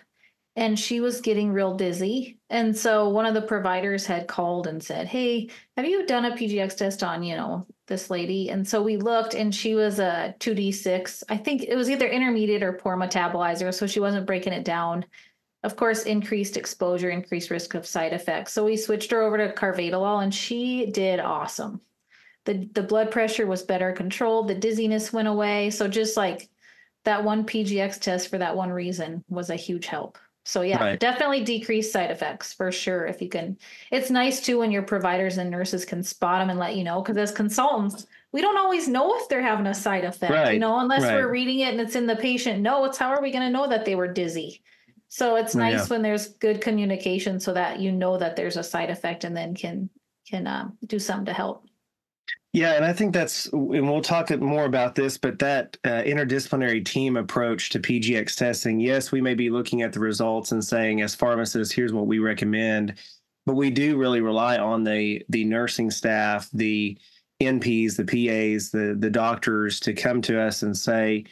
And 0.56 0.80
she 0.80 1.02
was 1.02 1.20
getting 1.20 1.52
real 1.52 1.76
dizzy. 1.76 2.38
And 2.50 2.76
so 2.76 3.10
one 3.10 3.26
of 3.26 3.34
the 3.34 3.42
providers 3.42 4.06
had 4.06 4.28
called 4.28 4.68
and 4.68 4.82
said, 4.82 5.08
Hey, 5.08 5.50
have 5.76 5.86
you 5.86 6.06
done 6.06 6.26
a 6.26 6.32
PGX 6.32 6.78
test 6.78 7.04
on, 7.04 7.24
you 7.24 7.36
know, 7.36 7.68
this 7.88 8.10
lady. 8.10 8.50
And 8.50 8.68
so 8.68 8.82
we 8.82 8.98
looked 8.98 9.36
and 9.36 9.54
she 9.54 9.76
was 9.76 10.00
a 10.00 10.34
2D6. 10.40 11.24
I 11.30 11.38
think 11.38 11.64
it 11.64 11.76
was 11.76 11.88
either 11.88 12.08
intermediate 12.08 12.64
or 12.64 12.74
poor 12.74 12.98
metabolizer. 12.98 13.72
So 13.72 13.86
she 13.86 14.00
wasn't 14.00 14.26
breaking 14.26 14.54
it 14.54 14.66
down 14.66 15.06
of 15.66 15.76
course, 15.76 16.04
increased 16.04 16.58
exposure, 16.58 17.10
increased 17.10 17.50
risk 17.50 17.74
of 17.74 17.88
side 17.88 18.14
effects. 18.14 18.54
So 18.54 18.64
we 18.64 18.78
switched 18.78 19.10
her 19.10 19.24
over 19.24 19.36
to 19.40 19.52
carvedilol, 19.52 20.22
and 20.22 20.32
she 20.34 20.86
did 20.86 21.20
awesome. 21.20 21.82
the 22.46 22.70
The 22.74 22.84
blood 22.84 23.10
pressure 23.10 23.48
was 23.48 23.64
better 23.64 23.92
controlled. 23.92 24.48
The 24.48 24.54
dizziness 24.54 25.12
went 25.12 25.28
away. 25.28 25.72
So 25.72 25.88
just 25.88 26.18
like 26.18 26.50
that 27.04 27.24
one 27.24 27.48
PGX 27.48 28.00
test 28.00 28.30
for 28.30 28.38
that 28.38 28.56
one 28.56 28.70
reason 28.70 29.24
was 29.28 29.50
a 29.50 29.56
huge 29.56 29.88
help. 29.88 30.20
So 30.48 30.62
yeah, 30.62 30.82
right. 30.82 31.00
definitely 31.00 31.44
decrease 31.44 31.92
side 31.92 32.12
effects 32.12 32.54
for 32.54 32.72
sure. 32.72 33.08
If 33.08 33.20
you 33.20 33.30
can, 33.30 33.58
it's 33.92 34.12
nice 34.12 34.40
too 34.40 34.60
when 34.60 34.72
your 34.72 34.84
providers 34.84 35.40
and 35.40 35.50
nurses 35.50 35.86
can 35.86 36.04
spot 36.04 36.40
them 36.40 36.52
and 36.52 36.60
let 36.60 36.76
you 36.76 36.84
know. 36.84 37.02
Because 37.02 37.18
as 37.18 37.32
consultants, 37.32 38.06
we 38.32 38.42
don't 38.42 38.58
always 38.58 38.88
know 38.88 39.18
if 39.18 39.28
they're 39.28 39.42
having 39.42 39.66
a 39.66 39.74
side 39.74 40.06
effect, 40.06 40.32
right. 40.32 40.54
you 40.54 40.60
know, 40.60 40.80
unless 40.80 41.02
right. 41.02 41.16
we're 41.16 41.32
reading 41.32 41.62
it 41.62 41.72
and 41.72 41.82
it's 41.82 41.96
in 41.96 42.06
the 42.06 42.16
patient 42.16 42.62
notes. 42.62 42.96
How 42.96 43.10
are 43.10 43.24
we 43.24 43.32
going 43.32 43.44
to 43.44 43.50
know 43.50 43.68
that 43.68 43.86
they 43.86 43.96
were 43.96 44.08
dizzy? 44.08 44.62
So 45.08 45.36
it's 45.36 45.56
nice 45.56 45.80
yeah. 45.80 45.88
when 45.88 46.04
there's 46.04 46.28
good 46.36 46.62
communication 46.62 47.40
so 47.40 47.52
that 47.54 47.80
you 47.80 47.92
know 47.92 48.18
that 48.18 48.36
there's 48.36 48.58
a 48.58 48.64
side 48.64 48.92
effect 48.92 49.24
and 49.24 49.36
then 49.36 49.56
can 49.56 49.90
can 50.30 50.46
um, 50.46 50.78
do 50.86 51.00
something 51.00 51.26
to 51.26 51.34
help. 51.34 51.66
Yeah, 52.56 52.76
and 52.76 52.86
I 52.86 52.94
think 52.94 53.14
that's, 53.14 53.48
and 53.48 53.92
we'll 53.92 54.02
talk 54.02 54.30
more 54.40 54.64
about 54.64 54.96
this, 54.96 55.18
but 55.18 55.40
that 55.40 55.76
uh, 55.84 56.04
interdisciplinary 56.04 56.86
team 56.86 57.18
approach 57.18 57.70
to 57.72 57.82
PGX 57.82 58.34
testing, 58.38 58.80
yes, 58.80 59.12
we 59.12 59.20
may 59.20 59.34
be 59.34 59.50
looking 59.50 59.82
at 59.82 59.92
the 59.92 60.00
results 60.00 60.54
and 60.54 60.64
saying, 60.64 61.02
as 61.02 61.14
pharmacists, 61.14 61.74
here's 61.74 61.92
what 61.92 62.08
we 62.08 62.20
recommend, 62.20 62.94
but 63.46 63.58
we 63.58 63.72
do 63.72 63.98
really 63.98 64.22
rely 64.22 64.58
on 64.58 64.86
the 64.86 65.22
the 65.28 65.44
nursing 65.44 65.92
staff, 65.92 66.50
the 66.54 66.98
NPs, 67.44 67.98
the 67.98 68.06
PAs, 68.06 68.70
the 68.70 68.96
the 68.98 69.10
doctors 69.10 69.82
to 69.82 69.94
come 69.94 70.22
to 70.22 70.40
us 70.40 70.64
and 70.64 70.78
say, 70.78 71.26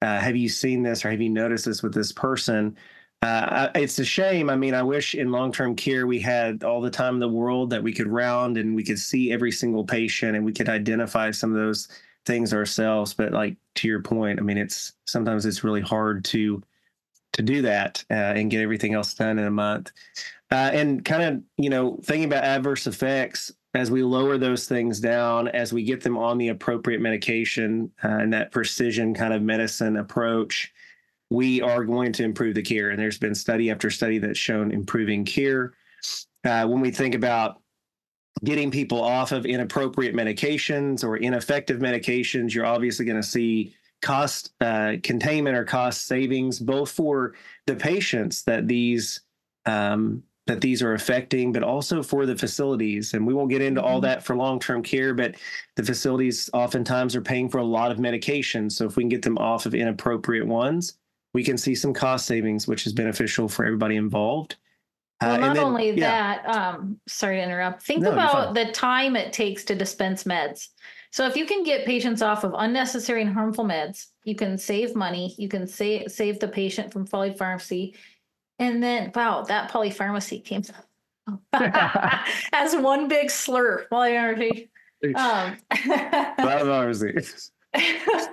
uh, 0.00 0.20
"Have 0.20 0.36
you 0.36 0.48
seen 0.48 0.84
this 0.84 1.04
or 1.04 1.10
have 1.10 1.20
you 1.20 1.28
noticed 1.28 1.64
this 1.64 1.82
with 1.82 1.92
this 1.92 2.12
person?" 2.12 2.76
Uh, 3.20 3.68
it's 3.74 3.98
a 3.98 4.04
shame. 4.04 4.48
I 4.48 4.54
mean, 4.54 4.74
I 4.74 4.82
wish 4.82 5.14
in 5.14 5.32
long 5.32 5.50
term 5.50 5.74
care 5.74 6.06
we 6.06 6.20
had 6.20 6.62
all 6.62 6.80
the 6.80 6.90
time 6.90 7.14
in 7.14 7.20
the 7.20 7.28
world 7.28 7.70
that 7.70 7.82
we 7.82 7.92
could 7.92 8.06
round 8.06 8.56
and 8.56 8.76
we 8.76 8.84
could 8.84 8.98
see 8.98 9.32
every 9.32 9.50
single 9.50 9.84
patient 9.84 10.36
and 10.36 10.44
we 10.44 10.52
could 10.52 10.68
identify 10.68 11.32
some 11.32 11.50
of 11.50 11.56
those 11.56 11.88
things 12.26 12.54
ourselves. 12.54 13.14
But 13.14 13.32
like 13.32 13.56
to 13.76 13.88
your 13.88 14.02
point, 14.02 14.38
I 14.38 14.42
mean, 14.42 14.58
it's 14.58 14.92
sometimes 15.06 15.46
it's 15.46 15.64
really 15.64 15.80
hard 15.80 16.24
to 16.26 16.62
to 17.32 17.42
do 17.42 17.62
that 17.62 18.04
uh, 18.10 18.14
and 18.14 18.50
get 18.50 18.62
everything 18.62 18.94
else 18.94 19.14
done 19.14 19.38
in 19.38 19.46
a 19.46 19.50
month. 19.50 19.90
Uh, 20.50 20.70
and 20.72 21.04
kind 21.04 21.22
of 21.22 21.42
you 21.56 21.70
know 21.70 21.98
thinking 22.04 22.24
about 22.24 22.44
adverse 22.44 22.86
effects 22.86 23.50
as 23.74 23.90
we 23.90 24.02
lower 24.02 24.38
those 24.38 24.66
things 24.66 25.00
down, 25.00 25.48
as 25.48 25.72
we 25.72 25.82
get 25.82 26.02
them 26.02 26.16
on 26.16 26.38
the 26.38 26.48
appropriate 26.48 27.00
medication 27.00 27.90
uh, 28.04 28.08
and 28.08 28.32
that 28.32 28.52
precision 28.52 29.12
kind 29.12 29.34
of 29.34 29.42
medicine 29.42 29.96
approach 29.96 30.72
we 31.30 31.60
are 31.60 31.84
going 31.84 32.12
to 32.12 32.24
improve 32.24 32.54
the 32.54 32.62
care. 32.62 32.90
And 32.90 32.98
there's 32.98 33.18
been 33.18 33.34
study 33.34 33.70
after 33.70 33.90
study 33.90 34.18
that's 34.18 34.38
shown 34.38 34.70
improving 34.70 35.24
care. 35.24 35.74
Uh, 36.44 36.66
when 36.66 36.80
we 36.80 36.90
think 36.90 37.14
about 37.14 37.60
getting 38.44 38.70
people 38.70 39.02
off 39.02 39.32
of 39.32 39.44
inappropriate 39.44 40.14
medications 40.14 41.04
or 41.04 41.16
ineffective 41.16 41.80
medications, 41.80 42.54
you're 42.54 42.66
obviously 42.66 43.04
going 43.04 43.20
to 43.20 43.26
see 43.26 43.74
cost 44.00 44.52
uh, 44.60 44.94
containment 45.02 45.56
or 45.56 45.64
cost 45.64 46.06
savings, 46.06 46.60
both 46.60 46.90
for 46.90 47.34
the 47.66 47.74
patients 47.74 48.44
that 48.44 48.68
these 48.68 49.20
um, 49.66 50.22
that 50.46 50.62
these 50.62 50.82
are 50.82 50.94
affecting, 50.94 51.52
but 51.52 51.62
also 51.62 52.02
for 52.02 52.24
the 52.24 52.34
facilities. 52.34 53.12
And 53.12 53.26
we 53.26 53.34
won't 53.34 53.50
get 53.50 53.60
into 53.60 53.82
all 53.82 53.96
mm-hmm. 53.96 54.06
that 54.06 54.24
for 54.24 54.34
long 54.34 54.58
term 54.58 54.82
care, 54.82 55.14
but 55.14 55.34
the 55.76 55.84
facilities 55.84 56.48
oftentimes 56.54 57.14
are 57.14 57.20
paying 57.20 57.48
for 57.48 57.58
a 57.58 57.64
lot 57.64 57.92
of 57.92 57.98
medications. 57.98 58.72
So 58.72 58.86
if 58.86 58.96
we 58.96 59.02
can 59.02 59.10
get 59.10 59.22
them 59.22 59.38
off 59.38 59.66
of 59.66 59.74
inappropriate 59.74 60.46
ones, 60.46 60.94
we 61.34 61.44
can 61.44 61.58
see 61.58 61.74
some 61.74 61.92
cost 61.92 62.26
savings, 62.26 62.66
which 62.66 62.86
is 62.86 62.92
beneficial 62.92 63.48
for 63.48 63.64
everybody 63.64 63.96
involved. 63.96 64.56
Well, 65.20 65.32
uh, 65.32 65.36
not 65.38 65.54
then, 65.56 65.64
only 65.64 65.90
yeah. 65.90 66.42
that, 66.42 66.48
um, 66.48 67.00
sorry 67.08 67.36
to 67.36 67.42
interrupt. 67.42 67.82
Think 67.82 68.02
no, 68.02 68.12
about 68.12 68.54
the 68.54 68.66
time 68.72 69.16
it 69.16 69.32
takes 69.32 69.64
to 69.64 69.74
dispense 69.74 70.24
meds. 70.24 70.68
So 71.10 71.26
if 71.26 71.36
you 71.36 71.46
can 71.46 71.64
get 71.64 71.86
patients 71.86 72.22
off 72.22 72.44
of 72.44 72.54
unnecessary 72.56 73.22
and 73.22 73.32
harmful 73.32 73.64
meds, 73.64 74.06
you 74.24 74.34
can 74.34 74.58
save 74.58 74.94
money. 74.94 75.34
You 75.38 75.48
can 75.48 75.66
save 75.66 76.12
save 76.12 76.38
the 76.38 76.48
patient 76.48 76.92
from 76.92 77.06
polypharmacy, 77.06 77.94
and 78.58 78.82
then 78.82 79.10
wow, 79.14 79.42
that 79.42 79.70
polypharmacy 79.70 80.44
came 80.44 80.62
up 80.76 81.44
as 82.52 82.76
one 82.76 83.08
big 83.08 83.30
slur. 83.30 83.86
Polypharmacy. 83.90 84.68
Um, 85.14 85.56
polypharmacy. 85.72 87.50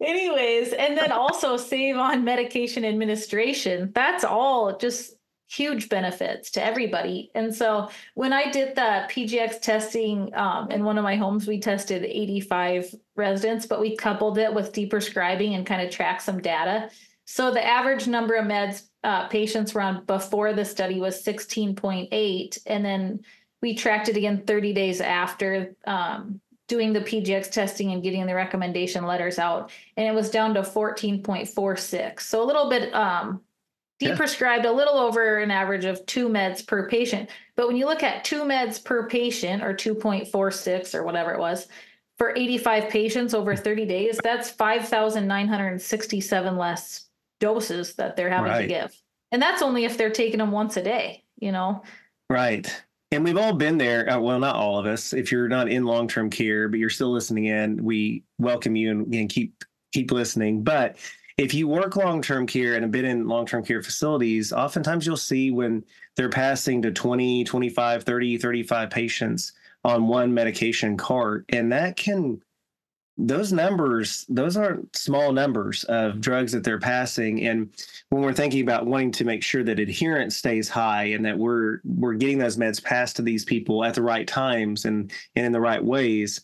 Anyways, 0.00 0.72
and 0.72 0.96
then 0.96 1.10
also 1.10 1.56
save 1.56 1.96
on 1.96 2.24
medication 2.24 2.84
administration. 2.84 3.92
That's 3.94 4.24
all 4.24 4.76
just 4.76 5.16
huge 5.48 5.88
benefits 5.88 6.50
to 6.50 6.64
everybody. 6.64 7.30
And 7.34 7.54
so 7.54 7.88
when 8.14 8.32
I 8.32 8.50
did 8.50 8.74
the 8.74 9.06
PGX 9.08 9.60
testing 9.60 10.34
um, 10.34 10.70
in 10.70 10.84
one 10.84 10.98
of 10.98 11.04
my 11.04 11.16
homes, 11.16 11.46
we 11.46 11.60
tested 11.60 12.04
85 12.04 12.94
residents, 13.14 13.66
but 13.66 13.80
we 13.80 13.96
coupled 13.96 14.38
it 14.38 14.52
with 14.52 14.72
deprescribing 14.72 15.54
and 15.54 15.64
kind 15.64 15.82
of 15.86 15.90
tracked 15.90 16.22
some 16.22 16.40
data. 16.40 16.90
So 17.26 17.50
the 17.50 17.64
average 17.64 18.06
number 18.06 18.34
of 18.34 18.46
meds 18.46 18.82
uh, 19.04 19.28
patients 19.28 19.72
were 19.72 19.82
on 19.82 20.04
before 20.04 20.52
the 20.52 20.64
study 20.64 21.00
was 21.00 21.24
16.8. 21.24 22.58
And 22.66 22.84
then 22.84 23.20
we 23.62 23.74
tracked 23.74 24.08
it 24.08 24.16
again 24.16 24.42
30 24.46 24.72
days 24.72 25.00
after 25.00 25.74
um, 25.86 26.40
doing 26.68 26.92
the 26.92 27.00
PGX 27.00 27.50
testing 27.50 27.92
and 27.92 28.02
getting 28.02 28.26
the 28.26 28.34
recommendation 28.34 29.06
letters 29.06 29.38
out, 29.38 29.70
and 29.96 30.06
it 30.06 30.14
was 30.14 30.30
down 30.30 30.54
to 30.54 30.62
14.46. 30.62 32.20
So 32.20 32.42
a 32.42 32.44
little 32.44 32.68
bit 32.68 32.94
um, 32.94 33.40
deprescribed, 34.02 34.64
yeah. 34.64 34.70
a 34.70 34.72
little 34.72 34.98
over 34.98 35.38
an 35.38 35.50
average 35.50 35.84
of 35.84 36.04
two 36.06 36.28
meds 36.28 36.66
per 36.66 36.88
patient. 36.88 37.30
But 37.54 37.68
when 37.68 37.76
you 37.76 37.86
look 37.86 38.02
at 38.02 38.24
two 38.24 38.42
meds 38.42 38.82
per 38.82 39.08
patient, 39.08 39.62
or 39.62 39.74
2.46 39.74 40.94
or 40.94 41.04
whatever 41.04 41.32
it 41.32 41.38
was, 41.38 41.68
for 42.18 42.34
85 42.34 42.88
patients 42.88 43.34
over 43.34 43.54
30 43.54 43.86
days, 43.86 44.18
that's 44.22 44.50
5,967 44.50 46.56
less 46.56 47.06
doses 47.40 47.94
that 47.94 48.16
they're 48.16 48.30
having 48.30 48.50
right. 48.50 48.62
to 48.62 48.66
give. 48.66 49.02
And 49.32 49.42
that's 49.42 49.60
only 49.60 49.84
if 49.84 49.98
they're 49.98 50.10
taking 50.10 50.38
them 50.38 50.50
once 50.50 50.76
a 50.76 50.82
day, 50.82 51.24
you 51.38 51.52
know? 51.52 51.82
Right 52.30 52.82
and 53.12 53.24
we've 53.24 53.36
all 53.36 53.52
been 53.52 53.78
there. 53.78 54.10
Uh, 54.10 54.18
well, 54.18 54.38
not 54.38 54.56
all 54.56 54.78
of 54.78 54.86
us. 54.86 55.12
If 55.12 55.30
you're 55.30 55.48
not 55.48 55.68
in 55.70 55.84
long 55.84 56.08
term 56.08 56.30
care, 56.30 56.68
but 56.68 56.78
you're 56.78 56.90
still 56.90 57.12
listening 57.12 57.46
in, 57.46 57.82
we 57.82 58.24
welcome 58.38 58.76
you 58.76 58.90
and, 58.90 59.14
and 59.14 59.28
keep 59.28 59.64
keep 59.92 60.10
listening. 60.10 60.62
But 60.62 60.96
if 61.38 61.52
you 61.52 61.68
work 61.68 61.96
long 61.96 62.22
term 62.22 62.46
care 62.46 62.74
and 62.74 62.82
have 62.82 62.90
been 62.90 63.04
in 63.04 63.28
long 63.28 63.46
term 63.46 63.64
care 63.64 63.82
facilities, 63.82 64.52
oftentimes 64.52 65.06
you'll 65.06 65.16
see 65.16 65.50
when 65.50 65.84
they're 66.16 66.28
passing 66.28 66.82
to 66.82 66.90
20, 66.90 67.44
25, 67.44 68.02
30, 68.02 68.38
35 68.38 68.90
patients 68.90 69.52
on 69.84 70.08
one 70.08 70.34
medication 70.34 70.96
cart. 70.96 71.44
And 71.50 71.70
that 71.72 71.96
can 71.96 72.42
those 73.18 73.52
numbers 73.52 74.26
those 74.28 74.56
aren't 74.56 74.94
small 74.94 75.32
numbers 75.32 75.84
of 75.84 76.20
drugs 76.20 76.52
that 76.52 76.64
they're 76.64 76.78
passing. 76.78 77.46
And 77.46 77.70
when 78.10 78.22
we're 78.22 78.32
thinking 78.32 78.62
about 78.62 78.86
wanting 78.86 79.12
to 79.12 79.24
make 79.24 79.42
sure 79.42 79.64
that 79.64 79.78
adherence 79.78 80.36
stays 80.36 80.68
high 80.68 81.04
and 81.04 81.24
that 81.24 81.38
we're 81.38 81.80
we're 81.84 82.14
getting 82.14 82.38
those 82.38 82.56
meds 82.56 82.82
passed 82.82 83.16
to 83.16 83.22
these 83.22 83.44
people 83.44 83.84
at 83.84 83.94
the 83.94 84.02
right 84.02 84.26
times 84.26 84.84
and 84.84 85.10
and 85.34 85.46
in 85.46 85.52
the 85.52 85.60
right 85.60 85.82
ways 85.82 86.42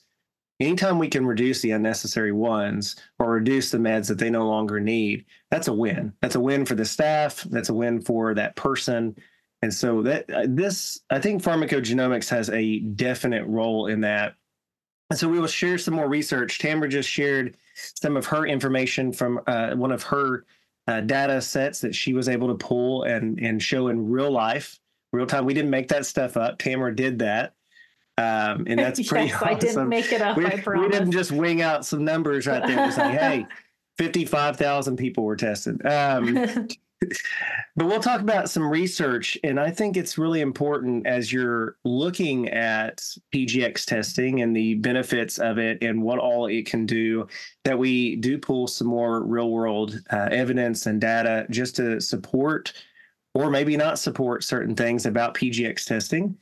anytime 0.61 0.99
we 0.99 1.09
can 1.09 1.27
reduce 1.27 1.61
the 1.61 1.73
unnecessary 1.73 2.33
ones 2.33 2.97
or 3.19 3.33
reduce 3.33 3.71
the 3.71 3.79
meds 3.79 4.07
that 4.09 4.19
they 4.19 4.31
no 4.31 4.49
longer 4.49 4.81
need 4.81 5.25
that's 5.53 5.69
a 5.69 5.73
win. 5.75 6.15
That's 6.23 6.35
a 6.35 6.41
win 6.41 6.65
for 6.65 6.75
the 6.75 6.87
staff. 6.87 7.43
That's 7.43 7.69
a 7.69 7.75
win 7.75 8.01
for 8.01 8.33
that 8.33 8.57
person. 8.57 9.15
And 9.61 9.73
so 9.73 10.01
that 10.03 10.29
uh, 10.33 10.47
this 10.49 10.99
i 11.11 11.21
think 11.21 11.43
pharmacogenomics 11.43 12.29
has 12.31 12.49
a 12.51 12.81
definite 12.81 13.47
role 13.47 13.87
in 13.87 14.01
that 14.01 14.35
and 15.13 15.19
so 15.19 15.29
we 15.29 15.39
will 15.39 15.47
share 15.47 15.77
some 15.77 15.93
more 15.93 16.09
research. 16.09 16.59
Tamara 16.59 16.89
just 16.89 17.07
shared 17.07 17.59
some 17.75 18.17
of 18.17 18.25
her 18.25 18.47
information 18.47 19.13
from 19.13 19.43
uh, 19.47 19.75
one 19.75 19.93
of 19.93 20.03
her 20.05 20.47
uh, 20.89 21.03
data 21.03 21.39
sets 21.43 21.83
that 21.83 21.95
she 21.95 22.15
was 22.15 22.31
able 22.31 22.49
to 22.49 22.55
pull 22.55 23.03
and 23.03 23.39
and 23.39 23.63
show 23.63 23.89
in 23.89 24.11
real 24.11 24.31
life, 24.31 24.81
real 25.13 25.27
time. 25.27 25.45
We 25.45 25.53
didn't 25.53 25.69
make 25.69 25.89
that 25.89 26.07
stuff 26.07 26.39
up. 26.39 26.57
Tamara 26.57 26.97
did 26.97 27.19
that. 27.19 27.53
Um, 28.17 28.65
and 28.67 28.79
that's 28.79 29.07
pretty 29.07 29.27
yes, 29.27 29.35
awesome. 29.35 29.49
I 29.49 29.55
didn't 29.59 29.89
make 29.91 30.13
it 30.13 30.23
up. 30.23 30.39
We. 30.39 30.45
We 30.81 30.89
didn't 30.89 31.13
just 31.13 31.31
wing 31.31 31.61
out 31.61 31.85
some 31.85 32.07
numbers 32.07 32.47
right 32.47 32.67
there. 32.67 32.77
Just 32.77 32.97
like, 32.97 33.19
hey, 33.19 33.47
fifty-five 33.99 34.57
thousand 34.57 34.97
people 34.97 35.25
were 35.25 35.37
tested. 35.37 35.85
Um, 35.85 36.69
but 37.77 37.87
we'll 37.87 38.01
talk 38.01 38.21
about 38.21 38.51
some 38.51 38.69
research. 38.69 39.39
And 39.45 39.59
I 39.59 39.71
think 39.71 39.97
it's 39.97 40.19
really 40.19 40.41
important 40.41 41.07
as 41.07 41.33
you're 41.33 41.77
looking 41.85 42.49
at 42.49 42.99
PGX 43.35 43.85
testing 43.85 44.43
and 44.43 44.55
the 44.55 44.75
benefits 44.75 45.39
of 45.39 45.59
it 45.59 45.83
and 45.83 46.03
what 46.03 46.19
all 46.19 46.47
it 46.47 46.67
can 46.67 46.87
do, 46.87 47.27
that 47.65 47.79
we 47.79 48.17
do 48.17 48.39
pull 48.39 48.67
some 48.67 48.87
more 48.87 49.23
real 49.23 49.51
world 49.51 50.01
uh, 50.11 50.29
evidence 50.31 50.87
and 50.87 51.01
data 51.01 51.47
just 51.51 51.77
to 51.77 52.01
support 52.01 52.73
or 53.35 53.51
maybe 53.51 53.77
not 53.77 53.99
support 53.99 54.45
certain 54.45 54.75
things 54.75 55.07
about 55.07 55.35
PGX 55.35 55.87
testing. 55.87 56.37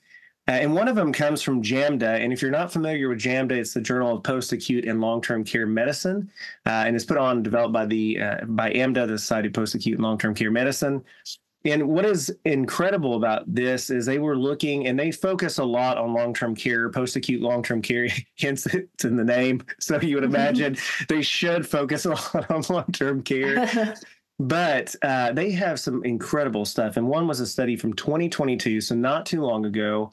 Uh, 0.51 0.55
and 0.55 0.75
one 0.75 0.89
of 0.89 0.97
them 0.97 1.13
comes 1.13 1.43
from 1.43 1.63
JAMDA. 1.63 2.25
And 2.25 2.33
if 2.33 2.43
you're 2.43 2.51
not 2.51 2.73
familiar 2.73 3.09
with 3.09 3.21
JAMDA, 3.21 3.53
it's 3.53 3.73
the 3.73 3.81
Journal 3.81 4.17
of 4.17 4.25
Post 4.25 4.51
Acute 4.51 4.85
and 4.85 5.01
Long 5.01 5.23
Term 5.23 5.45
Care 5.45 5.65
Medicine, 5.65 6.29
uh, 6.67 6.83
and 6.87 6.97
it's 6.97 7.05
put 7.05 7.19
on 7.19 7.37
and 7.37 7.45
developed 7.45 7.73
by 7.73 7.87
the 7.87 8.21
uh, 8.21 8.45
by 8.47 8.73
AMDA, 8.73 9.07
the 9.07 9.17
Society 9.17 9.47
of 9.47 9.55
Post 9.55 9.77
Acute 9.77 9.99
and 9.99 10.03
Long 10.03 10.19
Term 10.19 10.35
Care 10.35 10.51
Medicine. 10.51 11.05
And 11.65 11.87
what 11.89 12.05
is 12.05 12.35
incredible 12.47 13.15
about 13.15 13.45
this 13.55 13.91
is 13.91 14.07
they 14.07 14.19
were 14.19 14.37
looking 14.37 14.89
and 14.89 14.99
they 14.99 15.13
focus 15.13 15.59
a 15.59 15.65
lot 15.65 15.99
on 15.99 16.15
long 16.15 16.35
term 16.35 16.57
care, 16.57 16.91
post 16.91 17.15
acute 17.15 17.43
long 17.43 17.63
term 17.63 17.81
care, 17.81 18.09
hence 18.41 18.67
it's 18.67 19.05
in 19.05 19.15
the 19.15 19.25
name. 19.25 19.63
So 19.79 20.01
you 20.01 20.17
would 20.17 20.25
imagine 20.25 20.77
they 21.09 21.23
should 21.23 21.65
focus 21.65 22.05
a 22.07 22.11
lot 22.11 22.51
on 22.51 22.65
long 22.69 22.91
term 22.91 23.23
care. 23.23 23.95
but 24.41 24.97
uh, 25.03 25.31
they 25.33 25.53
have 25.53 25.79
some 25.79 26.05
incredible 26.05 26.65
stuff. 26.65 26.97
And 26.97 27.07
one 27.07 27.29
was 27.29 27.39
a 27.39 27.47
study 27.47 27.77
from 27.77 27.93
2022, 27.93 28.81
so 28.81 28.97
not 28.97 29.27
too 29.27 29.43
long 29.43 29.67
ago, 29.67 30.13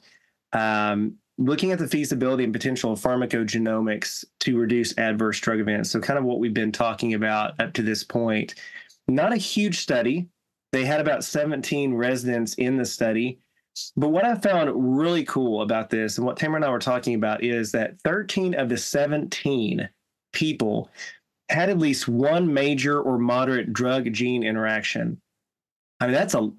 um, 0.52 1.14
looking 1.38 1.72
at 1.72 1.78
the 1.78 1.88
feasibility 1.88 2.44
and 2.44 2.52
potential 2.52 2.92
of 2.92 3.00
pharmacogenomics 3.00 4.24
to 4.40 4.58
reduce 4.58 4.96
adverse 4.98 5.40
drug 5.40 5.60
events. 5.60 5.90
So, 5.90 6.00
kind 6.00 6.18
of 6.18 6.24
what 6.24 6.38
we've 6.38 6.54
been 6.54 6.72
talking 6.72 7.14
about 7.14 7.58
up 7.60 7.72
to 7.74 7.82
this 7.82 8.04
point. 8.04 8.54
Not 9.06 9.32
a 9.32 9.36
huge 9.36 9.78
study, 9.78 10.28
they 10.72 10.84
had 10.84 11.00
about 11.00 11.24
17 11.24 11.94
residents 11.94 12.54
in 12.54 12.76
the 12.76 12.84
study. 12.84 13.38
But 13.96 14.08
what 14.08 14.24
I 14.24 14.34
found 14.34 14.98
really 14.98 15.24
cool 15.24 15.62
about 15.62 15.88
this, 15.88 16.18
and 16.18 16.26
what 16.26 16.36
Tamara 16.36 16.56
and 16.56 16.64
I 16.64 16.70
were 16.70 16.80
talking 16.80 17.14
about, 17.14 17.44
is 17.44 17.72
that 17.72 18.00
13 18.02 18.54
of 18.54 18.68
the 18.68 18.76
17 18.76 19.88
people 20.32 20.90
had 21.48 21.70
at 21.70 21.78
least 21.78 22.08
one 22.08 22.52
major 22.52 23.00
or 23.00 23.18
moderate 23.18 23.72
drug 23.72 24.12
gene 24.12 24.42
interaction. 24.42 25.20
I 26.00 26.06
mean, 26.06 26.14
that's 26.14 26.34
a 26.34 26.50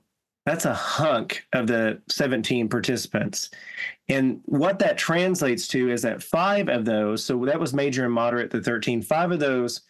that's 0.49 0.65
a 0.65 0.73
hunk 0.73 1.45
of 1.53 1.67
the 1.67 2.01
17 2.09 2.69
participants. 2.69 3.51
And 4.07 4.41
what 4.45 4.79
that 4.79 4.97
translates 4.97 5.67
to 5.67 5.91
is 5.91 6.01
that 6.01 6.23
five 6.23 6.69
of 6.69 6.85
those, 6.85 7.23
so 7.23 7.45
that 7.45 7.59
was 7.59 7.71
major 7.71 8.03
and 8.03 8.13
moderate, 8.13 8.49
the 8.49 8.59
13, 8.59 9.03
five 9.03 9.31
of 9.31 9.39
those 9.39 9.81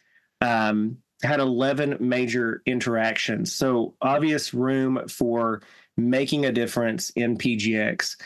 um, 0.41 0.97
had 1.23 1.39
11 1.39 1.95
major 2.01 2.61
interactions. 2.65 3.55
So 3.55 3.95
obvious 4.01 4.53
room 4.53 5.07
for 5.07 5.61
making 5.95 6.45
a 6.45 6.51
difference 6.51 7.09
in 7.11 7.37
PGX. 7.37 8.17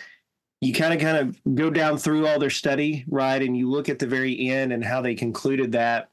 You 0.59 0.73
kind 0.73 0.91
of 0.91 0.99
kind 0.99 1.17
of 1.17 1.55
go 1.55 1.69
down 1.69 1.99
through 1.99 2.25
all 2.25 2.39
their 2.39 2.49
study, 2.49 3.05
right? 3.07 3.43
And 3.43 3.55
you 3.55 3.69
look 3.69 3.89
at 3.89 3.99
the 3.99 4.07
very 4.07 4.49
end 4.49 4.73
and 4.73 4.83
how 4.83 5.03
they 5.03 5.13
concluded 5.13 5.73
that. 5.73 6.09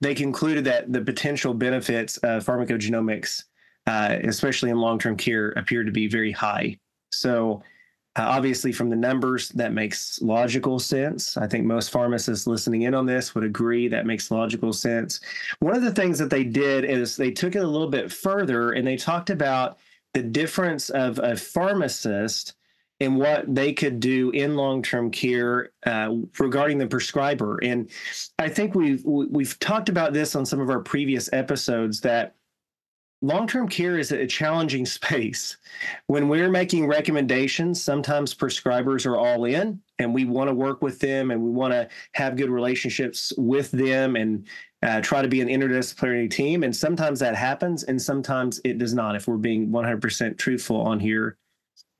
They 0.00 0.16
concluded 0.16 0.64
that 0.64 0.92
the 0.92 1.02
potential 1.02 1.54
benefits 1.54 2.16
of 2.16 2.44
pharmacogenomics, 2.44 3.44
uh, 3.88 4.18
especially 4.24 4.70
in 4.70 4.76
long-term 4.76 5.16
care, 5.16 5.50
appear 5.52 5.82
to 5.82 5.90
be 5.90 6.06
very 6.06 6.30
high. 6.30 6.78
So 7.10 7.62
uh, 8.16 8.22
obviously, 8.22 8.70
from 8.70 8.90
the 8.90 8.96
numbers, 8.96 9.48
that 9.50 9.72
makes 9.72 10.20
logical 10.20 10.78
sense. 10.78 11.36
I 11.36 11.46
think 11.46 11.64
most 11.64 11.90
pharmacists 11.90 12.46
listening 12.46 12.82
in 12.82 12.94
on 12.94 13.06
this 13.06 13.34
would 13.34 13.44
agree 13.44 13.88
that 13.88 14.06
makes 14.06 14.30
logical 14.30 14.72
sense. 14.72 15.20
One 15.60 15.74
of 15.74 15.82
the 15.82 15.92
things 15.92 16.18
that 16.18 16.28
they 16.28 16.44
did 16.44 16.84
is 16.84 17.16
they 17.16 17.30
took 17.30 17.56
it 17.56 17.62
a 17.62 17.66
little 17.66 17.88
bit 17.88 18.12
further 18.12 18.72
and 18.72 18.86
they 18.86 18.96
talked 18.96 19.30
about 19.30 19.78
the 20.14 20.22
difference 20.22 20.90
of 20.90 21.18
a 21.20 21.36
pharmacist 21.36 22.54
and 23.00 23.16
what 23.16 23.54
they 23.54 23.72
could 23.72 24.00
do 24.00 24.30
in 24.30 24.56
long-term 24.56 25.10
care 25.10 25.70
uh, 25.86 26.12
regarding 26.38 26.76
the 26.76 26.86
prescriber. 26.86 27.58
And 27.62 27.88
I 28.38 28.48
think 28.48 28.74
we've 28.74 29.02
we've 29.04 29.58
talked 29.60 29.88
about 29.88 30.12
this 30.12 30.34
on 30.34 30.44
some 30.44 30.60
of 30.60 30.68
our 30.68 30.80
previous 30.80 31.32
episodes 31.32 32.00
that 32.00 32.34
long-term 33.22 33.68
care 33.68 33.98
is 33.98 34.12
a 34.12 34.26
challenging 34.26 34.86
space. 34.98 35.56
When 36.06 36.28
we're 36.28 36.50
making 36.50 36.86
recommendations 36.86 37.82
sometimes 37.82 38.34
prescribers 38.34 39.06
are 39.06 39.16
all 39.16 39.44
in 39.44 39.80
and 39.98 40.14
we 40.14 40.24
want 40.24 40.48
to 40.48 40.54
work 40.54 40.82
with 40.82 40.98
them 41.00 41.30
and 41.30 41.42
we 41.42 41.50
want 41.50 41.72
to 41.72 41.88
have 42.12 42.36
good 42.36 42.50
relationships 42.50 43.32
with 43.36 43.70
them 43.70 44.16
and 44.16 44.46
uh, 44.82 45.00
try 45.00 45.20
to 45.22 45.28
be 45.28 45.40
an 45.40 45.48
interdisciplinary 45.48 46.30
team 46.30 46.62
and 46.62 46.74
sometimes 46.74 47.18
that 47.18 47.34
happens 47.34 47.82
and 47.84 48.00
sometimes 48.00 48.60
it 48.64 48.78
does 48.78 48.94
not 48.94 49.16
if 49.16 49.26
we're 49.26 49.36
being 49.36 49.68
100% 49.68 50.38
truthful 50.38 50.80
on 50.80 51.00
here. 51.00 51.36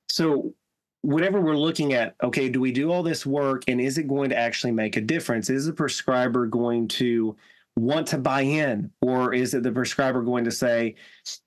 So 0.08 0.54
whenever 1.02 1.40
we're 1.40 1.56
looking 1.56 1.92
at 1.92 2.14
okay 2.24 2.48
do 2.48 2.60
we 2.60 2.72
do 2.72 2.90
all 2.90 3.04
this 3.04 3.24
work 3.24 3.62
and 3.68 3.80
is 3.80 3.98
it 3.98 4.08
going 4.08 4.28
to 4.30 4.36
actually 4.36 4.72
make 4.72 4.96
a 4.96 5.00
difference? 5.00 5.50
Is 5.50 5.66
the 5.66 5.72
prescriber 5.72 6.46
going 6.46 6.88
to 6.88 7.36
want 7.78 8.06
to 8.08 8.18
buy 8.18 8.42
in? 8.42 8.90
Or 9.00 9.32
is 9.32 9.54
it 9.54 9.62
the 9.62 9.72
prescriber 9.72 10.22
going 10.22 10.44
to 10.44 10.50
say 10.50 10.94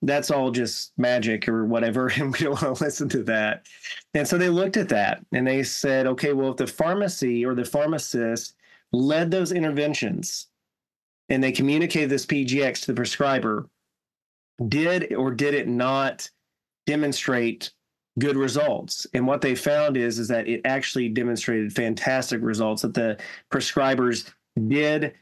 that's 0.01 0.31
all 0.31 0.51
just 0.51 0.93
magic 0.97 1.47
or 1.47 1.65
whatever 1.65 2.07
and 2.15 2.33
we 2.33 2.39
don't 2.39 2.61
want 2.61 2.77
to 2.77 2.83
listen 2.83 3.09
to 3.09 3.23
that? 3.23 3.65
And 4.13 4.27
so 4.27 4.37
they 4.37 4.49
looked 4.49 4.77
at 4.77 4.89
that 4.89 5.25
and 5.31 5.45
they 5.45 5.63
said 5.63 6.07
okay 6.07 6.33
well 6.33 6.51
if 6.51 6.57
the 6.57 6.67
pharmacy 6.67 7.45
or 7.45 7.55
the 7.55 7.65
pharmacist 7.65 8.55
led 8.91 9.31
those 9.31 9.51
interventions 9.51 10.47
and 11.29 11.43
they 11.43 11.51
communicated 11.51 12.09
this 12.09 12.25
pgx 12.25 12.81
to 12.81 12.87
the 12.87 12.93
prescriber 12.93 13.69
did 14.67 15.13
or 15.13 15.31
did 15.31 15.53
it 15.53 15.67
not 15.67 16.29
demonstrate 16.85 17.71
good 18.19 18.35
results? 18.35 19.07
And 19.13 19.25
what 19.25 19.41
they 19.41 19.55
found 19.55 19.97
is 19.97 20.19
is 20.19 20.27
that 20.27 20.47
it 20.47 20.61
actually 20.65 21.09
demonstrated 21.09 21.73
fantastic 21.73 22.41
results 22.41 22.81
that 22.81 22.93
the 22.93 23.17
prescribers 23.51 24.31
did 24.67 25.13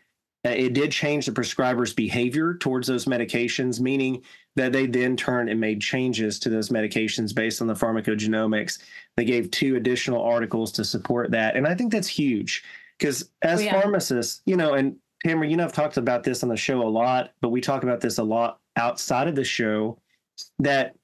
Uh, 0.46 0.50
it 0.52 0.74
did 0.74 0.92
change 0.92 1.26
the 1.26 1.32
prescriber's 1.32 1.94
behavior 1.94 2.54
towards 2.56 2.88
those 2.88 3.06
medications, 3.06 3.80
meaning 3.80 4.22
that 4.56 4.72
they 4.72 4.86
then 4.86 5.18
turned 5.18 5.50
and 5.50 5.60
made 5.60 5.82
changes 5.82 6.40
to 6.40 6.50
those 6.50 6.70
medications 6.70 7.36
based 7.36 7.62
on 7.62 7.68
the 7.68 7.74
pharmacogenomics. 7.74 8.80
They 9.18 9.26
gave 9.26 9.52
two 9.52 9.76
additional 9.76 10.22
articles 10.22 10.72
to 10.74 10.86
support 10.86 11.32
that. 11.32 11.58
And 11.58 11.68
I 11.68 11.76
think 11.76 11.92
that's 11.92 12.08
huge 12.08 12.64
because 12.98 13.30
as 13.42 13.60
oh, 13.60 13.64
yeah. 13.64 13.82
pharmacists, 13.82 14.42
you 14.46 14.56
know, 14.56 14.74
and 14.74 14.96
Tamara, 15.26 15.50
you 15.50 15.58
know, 15.58 15.66
I've 15.66 15.74
talked 15.74 15.98
about 15.98 16.24
this 16.24 16.44
on 16.44 16.50
the 16.50 16.56
show 16.56 16.82
a 16.82 16.88
lot, 16.88 17.32
but 17.42 17.50
we 17.50 17.60
talk 17.60 17.84
about 17.84 18.00
this 18.00 18.18
a 18.18 18.24
lot 18.24 18.60
outside 18.78 19.28
of 19.28 19.36
the 19.36 19.44
show 19.44 20.00
that 20.60 20.96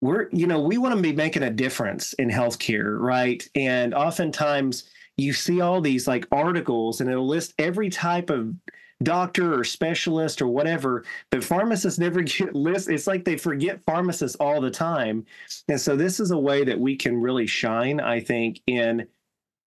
we're, 0.00 0.28
you 0.32 0.46
know, 0.46 0.60
we 0.60 0.78
want 0.78 0.94
to 0.96 1.00
be 1.00 1.12
making 1.12 1.44
a 1.44 1.50
difference 1.50 2.12
in 2.14 2.28
healthcare, 2.28 2.98
right? 2.98 3.48
And 3.54 3.94
oftentimes, 3.94 4.84
you 5.16 5.32
see 5.32 5.60
all 5.60 5.80
these 5.80 6.06
like 6.06 6.26
articles 6.32 7.00
and 7.00 7.10
it'll 7.10 7.26
list 7.26 7.54
every 7.58 7.90
type 7.90 8.30
of 8.30 8.54
doctor 9.02 9.58
or 9.58 9.64
specialist 9.64 10.40
or 10.40 10.48
whatever, 10.48 11.04
but 11.30 11.44
pharmacists 11.44 11.98
never 11.98 12.22
get 12.22 12.54
list. 12.54 12.88
It's 12.88 13.06
like 13.06 13.24
they 13.24 13.36
forget 13.36 13.84
pharmacists 13.84 14.36
all 14.36 14.60
the 14.60 14.70
time. 14.70 15.24
And 15.68 15.80
so 15.80 15.96
this 15.96 16.20
is 16.20 16.30
a 16.30 16.38
way 16.38 16.64
that 16.64 16.78
we 16.78 16.96
can 16.96 17.20
really 17.20 17.46
shine, 17.46 18.00
I 18.00 18.20
think, 18.20 18.60
in 18.66 19.06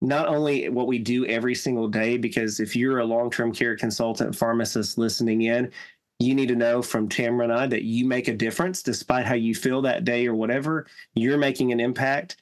not 0.02 0.28
only 0.28 0.70
what 0.70 0.88
we 0.88 1.00
do 1.00 1.26
every 1.26 1.56
single 1.56 1.88
day, 1.88 2.18
because 2.18 2.60
if 2.60 2.76
you're 2.76 3.00
a 3.00 3.06
long-term 3.06 3.52
care 3.54 3.76
consultant 3.76 4.36
pharmacist 4.36 4.98
listening 4.98 5.44
in, 5.44 5.72
you 6.20 6.34
need 6.34 6.48
to 6.48 6.56
know 6.56 6.82
from 6.82 7.08
Tamara 7.08 7.44
and 7.46 7.54
I 7.54 7.68
that 7.68 7.84
you 7.84 8.06
make 8.06 8.28
a 8.28 8.34
difference 8.34 8.82
despite 8.82 9.26
how 9.26 9.36
you 9.36 9.54
feel 9.54 9.82
that 9.84 10.04
day 10.04 10.28
or 10.28 10.36
whatever. 10.36 10.88
You're 11.14 11.38
making 11.38 11.72
an 11.72 11.80
impact 11.80 12.38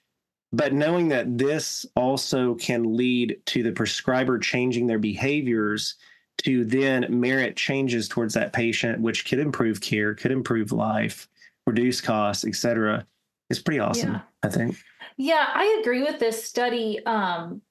but 0.55 0.73
knowing 0.73 1.09
that 1.09 1.37
this 1.37 1.85
also 1.95 2.55
can 2.55 2.95
lead 2.95 3.37
to 3.47 3.61
the 3.61 3.73
prescriber 3.73 4.39
changing 4.39 4.87
their 4.87 4.99
behaviors 4.99 5.95
to 6.37 6.63
then 6.63 7.05
merit 7.09 7.57
changes 7.57 8.07
towards 8.07 8.33
that 8.35 8.53
patient, 8.53 9.01
which 9.01 9.27
could 9.27 9.39
improve 9.39 9.81
care, 9.81 10.13
could 10.13 10.31
improve 10.31 10.71
life, 10.71 11.27
reduce 11.67 11.99
costs, 11.99 12.45
etc., 12.45 13.05
is 13.49 13.59
pretty 13.59 13.79
awesome. 13.79 14.13
Yeah. 14.13 14.21
I 14.43 14.47
think. 14.47 14.77
Yeah, 15.17 15.45
I 15.53 15.77
agree 15.81 16.03
with 16.03 16.19
this 16.19 16.43
study. 16.43 17.05
Um, 17.05 17.61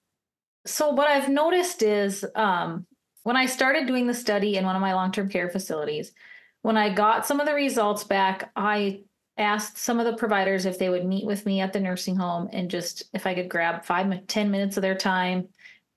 so 0.66 0.90
what 0.90 1.08
I've 1.08 1.28
noticed 1.28 1.82
is 1.82 2.24
um, 2.34 2.86
when 3.22 3.36
I 3.36 3.46
started 3.46 3.86
doing 3.86 4.06
the 4.06 4.14
study 4.14 4.56
in 4.56 4.66
one 4.66 4.76
of 4.76 4.82
my 4.82 4.94
long-term 4.94 5.30
care 5.30 5.48
facilities, 5.48 6.12
when 6.62 6.76
I 6.76 6.92
got 6.92 7.26
some 7.26 7.40
of 7.40 7.46
the 7.46 7.54
results 7.54 8.04
back, 8.04 8.50
I 8.56 9.04
asked 9.36 9.78
some 9.78 9.98
of 9.98 10.06
the 10.06 10.16
providers 10.16 10.66
if 10.66 10.78
they 10.78 10.88
would 10.88 11.04
meet 11.04 11.26
with 11.26 11.44
me 11.44 11.60
at 11.60 11.72
the 11.72 11.80
nursing 11.80 12.16
home 12.16 12.48
and 12.52 12.70
just 12.70 13.04
if 13.14 13.26
I 13.26 13.34
could 13.34 13.48
grab 13.48 13.84
five, 13.84 14.26
ten 14.26 14.50
minutes 14.50 14.76
of 14.76 14.82
their 14.82 14.94
time, 14.94 15.48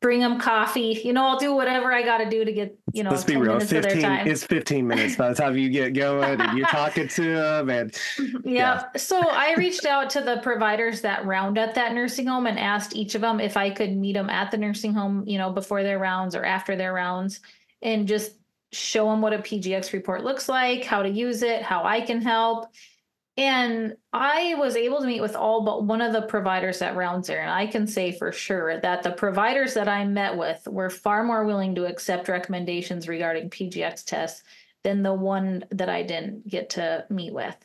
bring 0.02 0.20
them 0.20 0.40
coffee. 0.40 1.00
You 1.04 1.14
know, 1.14 1.26
I'll 1.26 1.40
do 1.40 1.54
whatever 1.54 1.92
I 1.92 2.04
got 2.04 2.18
to 2.20 2.30
do 2.30 2.46
to 2.46 2.52
get, 2.52 2.78
you 2.94 3.04
know, 3.04 3.10
let's 3.10 3.24
be 3.24 3.36
real. 3.36 3.60
15, 3.60 4.28
it's 4.28 4.44
15 4.44 4.88
minutes 4.88 5.16
by 5.16 5.30
the 5.30 5.36
time 5.36 5.58
you 5.58 5.70
get 5.70 5.94
going 5.94 6.40
and 6.40 6.58
you're 6.58 6.68
talking 6.68 7.08
to 7.08 7.36
them. 7.36 7.70
And 7.70 7.92
mm-hmm, 7.92 8.48
yeah. 8.48 8.84
yeah. 8.94 9.00
So 9.00 9.20
I 9.20 9.56
reached 9.56 9.86
out 9.86 10.10
to 10.12 10.22
the 10.22 10.38
providers 10.38 11.02
that 11.02 11.26
round 11.26 11.58
at 11.58 11.76
that 11.76 11.94
nursing 11.94 12.28
home 12.28 12.48
and 12.48 12.60
asked 12.60 12.96
each 12.96 13.16
of 13.16 13.22
them 13.22 13.40
if 13.40 13.58
I 13.58 13.70
could 13.70 13.96
meet 13.96 14.14
them 14.14 14.30
at 14.30 14.52
the 14.52 14.58
nursing 14.58 14.94
home, 14.94 15.24
you 15.28 15.38
know, 15.38 15.52
before 15.52 15.84
their 15.84 16.00
rounds 16.00 16.36
or 16.36 16.44
after 16.44 16.76
their 16.76 16.94
rounds 16.94 17.40
and 17.82 18.08
just 18.08 18.34
show 18.72 19.10
them 19.10 19.22
what 19.22 19.34
a 19.34 19.40
PGX 19.40 19.94
report 19.94 20.24
looks 20.24 20.50
like, 20.50 20.84
how 20.84 21.02
to 21.02 21.10
use 21.10 21.42
it, 21.42 21.62
how 21.62 21.84
I 21.84 22.02
can 22.02 22.22
help 22.22 22.70
and 23.38 23.96
I 24.12 24.56
was 24.56 24.76
able 24.76 25.00
to 25.00 25.06
meet 25.06 25.22
with 25.22 25.36
all 25.36 25.64
but 25.64 25.84
one 25.84 26.02
of 26.02 26.12
the 26.12 26.24
providers 26.24 26.82
at 26.82 26.96
Rounds 26.96 27.28
there. 27.28 27.42
And 27.42 27.52
I 27.52 27.68
can 27.68 27.86
say 27.86 28.12
for 28.12 28.32
sure 28.32 28.82
that 28.82 29.04
the 29.04 29.12
providers 29.12 29.76
that 29.76 29.88
I 29.88 30.06
met 30.06 30.36
with 30.36 30.68
were 30.68 30.90
far 30.90 31.24
more 31.24 31.46
willing 31.46 31.76
to 31.76 31.86
accept 31.86 32.30
recommendations 32.30 33.08
regarding 33.08 33.52
PGX 33.52 34.06
tests 34.06 34.44
than 34.84 35.04
the 35.04 35.14
one 35.14 35.66
that 35.70 35.90
I 35.90 36.02
didn't 36.02 36.48
get 36.48 36.72
to 36.72 37.06
meet 37.12 37.32
with. 37.32 37.56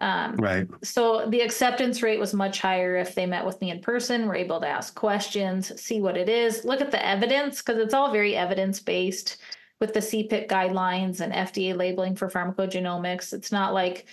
Um, 0.00 0.36
right. 0.36 0.66
So 0.82 1.26
the 1.28 1.40
acceptance 1.40 2.02
rate 2.02 2.20
was 2.20 2.32
much 2.32 2.60
higher 2.60 2.96
if 2.96 3.14
they 3.14 3.26
met 3.26 3.44
with 3.44 3.60
me 3.60 3.70
in 3.70 3.80
person, 3.80 4.28
were 4.28 4.36
able 4.36 4.60
to 4.60 4.68
ask 4.68 4.94
questions, 4.94 5.78
see 5.80 6.00
what 6.00 6.16
it 6.16 6.28
is, 6.28 6.64
look 6.64 6.80
at 6.80 6.92
the 6.92 7.04
evidence, 7.04 7.60
because 7.60 7.78
it's 7.78 7.94
all 7.94 8.12
very 8.12 8.36
evidence 8.36 8.80
based 8.80 9.38
with 9.80 9.92
the 9.92 10.00
CPIC 10.00 10.48
guidelines 10.48 11.20
and 11.20 11.32
FDA 11.32 11.76
labeling 11.76 12.14
for 12.14 12.28
pharmacogenomics. 12.28 13.32
It's 13.32 13.52
not 13.52 13.74
like 13.74 14.06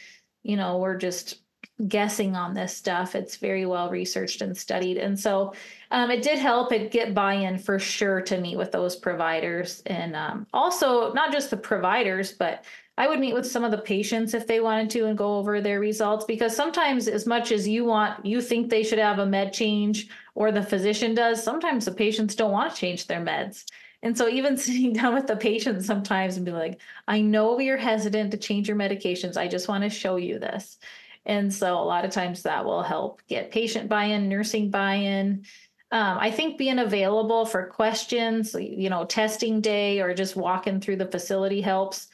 you 0.46 0.56
know, 0.56 0.78
we're 0.78 0.98
just 0.98 1.40
guessing 1.88 2.36
on 2.36 2.54
this 2.54 2.76
stuff. 2.76 3.16
It's 3.16 3.36
very 3.36 3.66
well 3.66 3.90
researched 3.90 4.42
and 4.42 4.56
studied. 4.56 4.98
And 4.98 5.20
so 5.20 5.54
um, 5.92 6.10
it 6.12 6.22
did 6.22 6.40
help 6.40 6.72
it 6.72 6.92
get 6.92 7.14
buy-in 7.14 7.58
for 7.58 7.80
sure 7.80 8.22
to 8.22 8.40
meet 8.40 8.58
with 8.58 8.72
those 8.72 8.96
providers. 8.96 9.82
And 9.88 10.16
um, 10.16 10.48
also 10.54 11.12
not 11.14 11.34
just 11.34 11.50
the 11.50 11.58
providers, 11.58 12.32
but 12.32 12.64
I 12.98 13.08
would 13.08 13.20
meet 13.20 13.34
with 13.34 13.46
some 13.46 13.66
of 13.66 13.72
the 13.72 13.80
patients 13.80 14.34
if 14.34 14.48
they 14.48 14.62
wanted 14.62 14.90
to 14.92 15.08
and 15.08 15.18
go 15.18 15.38
over 15.38 15.60
their 15.60 15.82
results 15.82 16.24
because 16.24 16.56
sometimes 16.56 17.10
as 17.10 17.26
much 17.26 17.52
as 17.52 17.68
you 17.68 17.84
want 17.84 18.26
you 18.26 18.42
think 18.42 18.70
they 18.70 18.84
should 18.84 19.00
have 19.00 19.20
a 19.20 19.26
med 19.26 19.52
change 19.52 20.08
or 20.34 20.52
the 20.52 20.64
physician 20.64 21.14
does, 21.14 21.44
sometimes 21.44 21.86
the 21.86 21.92
patients 21.92 22.36
don't 22.36 22.54
want 22.54 22.74
to 22.74 22.80
change 22.80 23.08
their 23.08 23.20
meds. 23.20 23.66
And 24.06 24.16
so 24.16 24.30
even 24.30 24.56
sitting 24.58 24.94
down 24.94 25.14
with 25.14 25.28
the 25.28 25.36
patient 25.36 25.84
sometimes 25.84 26.38
and 26.38 26.46
be 26.46 26.54
like, 26.54 26.80
I 27.10 27.20
know 27.20 27.60
you're 27.60 27.76
hesitant 27.76 28.32
to 28.32 28.38
change 28.38 28.70
your 28.70 28.78
medications. 28.78 29.36
I 29.36 29.50
just 29.50 29.68
want 29.68 29.84
to 29.84 29.90
show 29.90 30.16
you 30.16 30.40
this. 30.40 30.78
And 31.26 31.52
so 31.52 31.74
a 31.78 31.84
lot 31.84 32.06
of 32.06 32.12
times 32.12 32.44
that 32.44 32.64
will 32.64 32.84
help 32.84 33.22
get 33.28 33.52
patient 33.52 33.90
buy-in, 33.90 34.30
nursing 34.30 34.70
buy-in. 34.70 35.44
Um, 35.92 36.18
I 36.20 36.30
think 36.30 36.58
being 36.58 36.78
available 36.78 37.46
for 37.46 37.66
questions, 37.66 38.56
you 38.60 38.90
know, 38.90 39.06
testing 39.06 39.60
day 39.60 40.02
or 40.02 40.14
just 40.14 40.36
walking 40.36 40.80
through 40.80 40.98
the 40.98 41.08
facility 41.08 41.62
helps. 41.62 42.08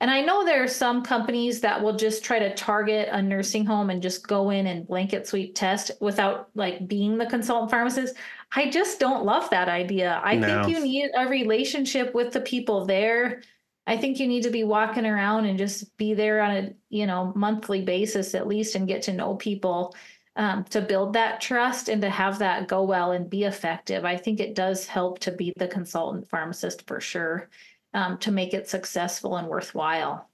And 0.00 0.10
I 0.10 0.20
know 0.20 0.44
there 0.44 0.62
are 0.62 0.68
some 0.68 1.02
companies 1.02 1.60
that 1.62 1.82
will 1.82 1.96
just 1.96 2.22
try 2.22 2.38
to 2.38 2.54
target 2.54 3.08
a 3.10 3.22
nursing 3.22 3.64
home 3.64 3.88
and 3.88 4.02
just 4.02 4.26
go 4.26 4.50
in 4.50 4.66
and 4.66 4.86
blanket 4.86 5.26
sweep 5.26 5.54
test 5.54 5.90
without 6.00 6.50
like 6.54 6.86
being 6.86 7.16
the 7.16 7.26
consultant 7.26 7.70
pharmacist. 7.70 8.14
I 8.54 8.70
just 8.70 9.00
don't 9.00 9.24
love 9.24 9.50
that 9.50 9.68
idea. 9.68 10.20
I 10.22 10.36
no. 10.36 10.46
think 10.46 10.76
you 10.76 10.84
need 10.84 11.10
a 11.16 11.26
relationship 11.28 12.14
with 12.14 12.32
the 12.32 12.40
people 12.40 12.84
there. 12.86 13.42
I 13.86 13.96
think 13.96 14.18
you 14.18 14.26
need 14.26 14.42
to 14.42 14.50
be 14.50 14.64
walking 14.64 15.06
around 15.06 15.46
and 15.46 15.58
just 15.58 15.96
be 15.96 16.14
there 16.14 16.40
on 16.40 16.50
a, 16.56 16.74
you 16.88 17.06
know, 17.06 17.32
monthly 17.36 17.82
basis 17.82 18.34
at 18.34 18.48
least 18.48 18.74
and 18.74 18.88
get 18.88 19.02
to 19.02 19.12
know 19.12 19.36
people 19.36 19.94
um, 20.36 20.64
to 20.64 20.80
build 20.80 21.12
that 21.14 21.40
trust 21.40 21.88
and 21.88 22.02
to 22.02 22.10
have 22.10 22.38
that 22.38 22.68
go 22.68 22.82
well 22.82 23.12
and 23.12 23.30
be 23.30 23.44
effective. 23.44 24.04
I 24.04 24.16
think 24.16 24.40
it 24.40 24.54
does 24.54 24.86
help 24.86 25.18
to 25.20 25.32
be 25.32 25.52
the 25.56 25.68
consultant 25.68 26.28
pharmacist 26.28 26.86
for 26.86 27.00
sure 27.00 27.48
um, 27.94 28.18
to 28.18 28.30
make 28.30 28.54
it 28.54 28.68
successful 28.68 29.36
and 29.36 29.48
worthwhile. 29.48 30.28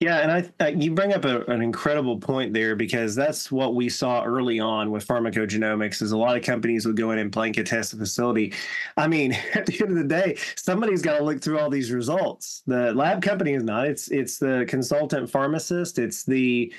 Yeah, 0.00 0.18
and 0.18 0.30
I, 0.30 0.64
I 0.64 0.68
you 0.68 0.92
bring 0.92 1.12
up 1.12 1.24
a, 1.24 1.42
an 1.46 1.60
incredible 1.60 2.18
point 2.18 2.54
there 2.54 2.76
because 2.76 3.16
that's 3.16 3.50
what 3.50 3.74
we 3.74 3.88
saw 3.88 4.22
early 4.22 4.60
on 4.60 4.92
with 4.92 5.04
pharmacogenomics. 5.04 6.02
Is 6.02 6.12
a 6.12 6.16
lot 6.16 6.36
of 6.36 6.44
companies 6.44 6.86
would 6.86 6.96
go 6.96 7.10
in 7.10 7.18
and 7.18 7.32
blanket 7.32 7.66
test 7.66 7.94
a 7.94 7.96
facility. 7.96 8.54
I 8.96 9.08
mean, 9.08 9.32
at 9.54 9.66
the 9.66 9.80
end 9.80 9.90
of 9.90 9.96
the 9.96 10.04
day, 10.04 10.36
somebody's 10.54 11.02
got 11.02 11.18
to 11.18 11.24
look 11.24 11.42
through 11.42 11.58
all 11.58 11.68
these 11.68 11.90
results. 11.90 12.62
The 12.68 12.92
lab 12.94 13.22
company 13.22 13.54
is 13.54 13.64
not. 13.64 13.86
It's 13.88 14.08
it's 14.08 14.38
the 14.38 14.64
consultant 14.68 15.28
pharmacist. 15.28 15.98
It's 15.98 16.22
the 16.22 16.72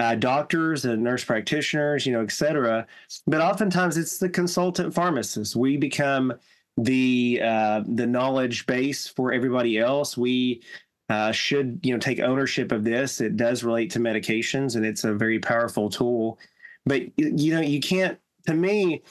uh, 0.00 0.16
doctors 0.16 0.84
and 0.84 1.04
nurse 1.04 1.22
practitioners, 1.22 2.04
you 2.04 2.12
know, 2.12 2.22
et 2.22 2.32
cetera. 2.32 2.88
But 3.28 3.40
oftentimes 3.40 3.96
it's 3.96 4.18
the 4.18 4.28
consultant 4.28 4.92
pharmacist. 4.92 5.54
We 5.54 5.76
become 5.76 6.32
the 6.76 7.40
uh, 7.40 7.82
the 7.86 8.06
knowledge 8.06 8.66
base 8.66 9.06
for 9.06 9.32
everybody 9.32 9.78
else. 9.78 10.16
We 10.16 10.62
uh, 11.08 11.32
should 11.32 11.80
you 11.82 11.92
know 11.92 11.98
take 11.98 12.20
ownership 12.20 12.72
of 12.72 12.84
this. 12.84 13.20
It 13.20 13.36
does 13.36 13.64
relate 13.64 13.90
to 13.90 13.98
medications, 13.98 14.76
and 14.76 14.84
it's 14.84 15.04
a 15.04 15.14
very 15.14 15.38
powerful 15.38 15.90
tool. 15.90 16.38
But 16.86 17.02
you 17.16 17.54
know 17.54 17.60
you 17.60 17.80
can't. 17.80 18.18
To 18.46 18.54
me, 18.54 19.02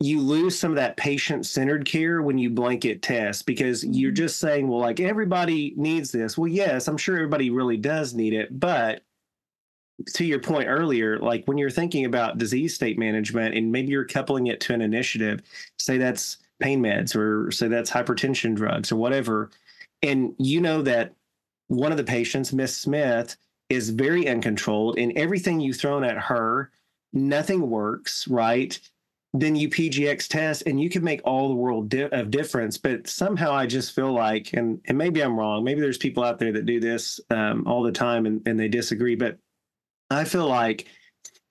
you 0.00 0.20
lose 0.20 0.58
some 0.58 0.70
of 0.70 0.76
that 0.76 0.96
patient 0.96 1.44
centered 1.44 1.84
care 1.84 2.22
when 2.22 2.38
you 2.38 2.48
blanket 2.50 3.02
test 3.02 3.44
because 3.44 3.84
you're 3.84 4.10
mm-hmm. 4.10 4.16
just 4.16 4.38
saying, 4.38 4.68
well, 4.68 4.80
like 4.80 5.00
everybody 5.00 5.74
needs 5.76 6.10
this. 6.10 6.38
Well, 6.38 6.48
yes, 6.48 6.88
I'm 6.88 6.96
sure 6.96 7.16
everybody 7.16 7.50
really 7.50 7.76
does 7.76 8.14
need 8.14 8.32
it, 8.32 8.58
but 8.58 9.02
to 10.14 10.24
your 10.24 10.38
point 10.38 10.68
earlier, 10.68 11.18
like 11.18 11.44
when 11.44 11.58
you're 11.58 11.68
thinking 11.70 12.06
about 12.06 12.38
disease 12.38 12.74
state 12.74 12.98
management 12.98 13.54
and 13.54 13.70
maybe 13.70 13.88
you're 13.88 14.06
coupling 14.06 14.46
it 14.46 14.60
to 14.60 14.72
an 14.72 14.80
initiative, 14.80 15.42
say 15.78 15.98
that's 15.98 16.38
pain 16.60 16.82
meds 16.82 17.14
or 17.14 17.50
say 17.50 17.68
that's 17.68 17.90
hypertension 17.90 18.54
drugs 18.54 18.90
or 18.90 18.96
whatever. 18.96 19.50
And 20.02 20.34
you 20.38 20.62
know 20.62 20.80
that 20.82 21.14
one 21.70 21.92
of 21.92 21.98
the 21.98 22.04
patients, 22.04 22.52
Miss 22.52 22.76
Smith, 22.76 23.36
is 23.68 23.90
very 23.90 24.28
uncontrolled 24.28 24.98
and 24.98 25.16
everything 25.16 25.60
you've 25.60 25.76
thrown 25.76 26.02
at 26.02 26.18
her, 26.18 26.72
nothing 27.12 27.70
works, 27.70 28.26
right? 28.26 28.76
Then 29.32 29.54
you 29.54 29.68
PGX 29.68 30.26
test 30.26 30.64
and 30.66 30.80
you 30.80 30.90
can 30.90 31.04
make 31.04 31.20
all 31.22 31.48
the 31.48 31.54
world 31.54 31.88
di- 31.88 32.08
of 32.10 32.32
difference. 32.32 32.76
But 32.76 33.06
somehow 33.06 33.52
I 33.52 33.66
just 33.66 33.94
feel 33.94 34.12
like, 34.12 34.52
and, 34.52 34.80
and 34.86 34.98
maybe 34.98 35.22
I'm 35.22 35.38
wrong, 35.38 35.62
maybe 35.62 35.80
there's 35.80 35.96
people 35.96 36.24
out 36.24 36.40
there 36.40 36.50
that 36.52 36.66
do 36.66 36.80
this 36.80 37.20
um, 37.30 37.64
all 37.68 37.84
the 37.84 37.92
time 37.92 38.26
and, 38.26 38.42
and 38.46 38.58
they 38.58 38.66
disagree, 38.66 39.14
but 39.14 39.38
I 40.10 40.24
feel 40.24 40.48
like 40.48 40.88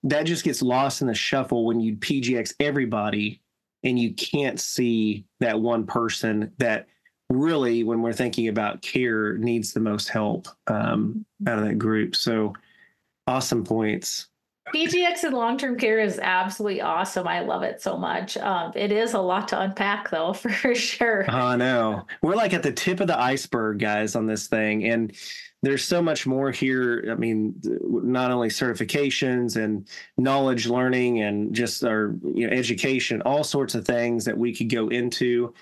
that 0.02 0.24
just 0.24 0.44
gets 0.44 0.60
lost 0.60 1.00
in 1.00 1.06
the 1.06 1.14
shuffle 1.14 1.64
when 1.64 1.80
you 1.80 1.96
PGX 1.96 2.52
everybody 2.60 3.40
and 3.84 3.98
you 3.98 4.12
can't 4.12 4.60
see 4.60 5.24
that 5.40 5.58
one 5.58 5.86
person 5.86 6.52
that 6.58 6.88
really, 7.30 7.84
when 7.84 8.02
we're 8.02 8.12
thinking 8.12 8.48
about 8.48 8.82
care, 8.82 9.38
needs 9.38 9.72
the 9.72 9.80
most 9.80 10.08
help 10.08 10.48
um, 10.66 11.24
out 11.46 11.58
of 11.58 11.64
that 11.64 11.78
group. 11.78 12.14
So, 12.16 12.52
awesome 13.26 13.64
points. 13.64 14.26
PGX 14.74 15.24
in 15.24 15.32
long 15.32 15.58
term 15.58 15.76
care 15.76 15.98
is 15.98 16.18
absolutely 16.20 16.80
awesome. 16.80 17.26
I 17.26 17.40
love 17.40 17.62
it 17.62 17.82
so 17.82 17.96
much. 17.96 18.36
Um, 18.36 18.72
it 18.74 18.92
is 18.92 19.14
a 19.14 19.20
lot 19.20 19.48
to 19.48 19.60
unpack, 19.60 20.10
though, 20.10 20.32
for 20.34 20.74
sure. 20.74 21.28
I 21.30 21.56
know. 21.56 22.06
We're 22.22 22.36
like 22.36 22.54
at 22.54 22.62
the 22.62 22.72
tip 22.72 23.00
of 23.00 23.06
the 23.06 23.18
iceberg, 23.18 23.78
guys, 23.78 24.14
on 24.14 24.26
this 24.26 24.46
thing. 24.46 24.84
And 24.86 25.12
there's 25.62 25.84
so 25.84 26.00
much 26.00 26.26
more 26.26 26.50
here. 26.50 27.08
I 27.10 27.14
mean, 27.16 27.54
not 27.62 28.30
only 28.30 28.48
certifications 28.48 29.62
and 29.62 29.86
knowledge 30.16 30.66
learning 30.66 31.20
and 31.22 31.54
just 31.54 31.84
our 31.84 32.14
you 32.34 32.46
know, 32.46 32.56
education, 32.56 33.20
all 33.22 33.44
sorts 33.44 33.74
of 33.74 33.84
things 33.84 34.24
that 34.24 34.38
we 34.38 34.54
could 34.54 34.70
go 34.70 34.88
into. 34.88 35.52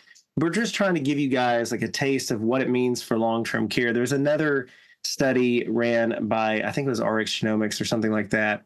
We're 0.41 0.51
just 0.51 0.75
trying 0.75 0.95
to 0.95 1.01
give 1.01 1.19
you 1.19 1.29
guys 1.29 1.73
like 1.73 1.83
a 1.83 1.89
taste 1.89 2.31
of 2.31 2.43
what 2.43 2.63
it 2.63 2.71
means 2.71 3.03
for 3.03 3.19
long 3.19 3.45
term 3.45 3.69
care. 3.69 3.93
There's 3.93 4.13
another 4.13 4.69
study 5.05 5.67
ran 5.69 6.29
by 6.29 6.63
I 6.63 6.73
think 6.73 6.87
it 6.87 6.91
was 6.91 7.01
RX 7.01 7.41
Genomics 7.41 7.81
or 7.81 7.85
something 7.85 8.13
like 8.13 8.31
that 8.31 8.65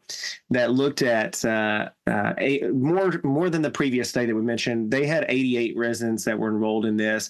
that 0.49 0.71
looked 0.71 1.01
at 1.01 1.43
uh, 1.45 1.89
uh, 2.07 2.33
a, 2.37 2.61
more 2.73 3.19
more 3.23 3.49
than 3.49 3.61
the 3.61 3.71
previous 3.71 4.09
study 4.09 4.27
that 4.27 4.35
we 4.35 4.41
mentioned. 4.41 4.91
They 4.91 5.05
had 5.05 5.25
88 5.29 5.77
residents 5.77 6.25
that 6.25 6.37
were 6.37 6.49
enrolled 6.49 6.85
in 6.85 6.97
this, 6.97 7.29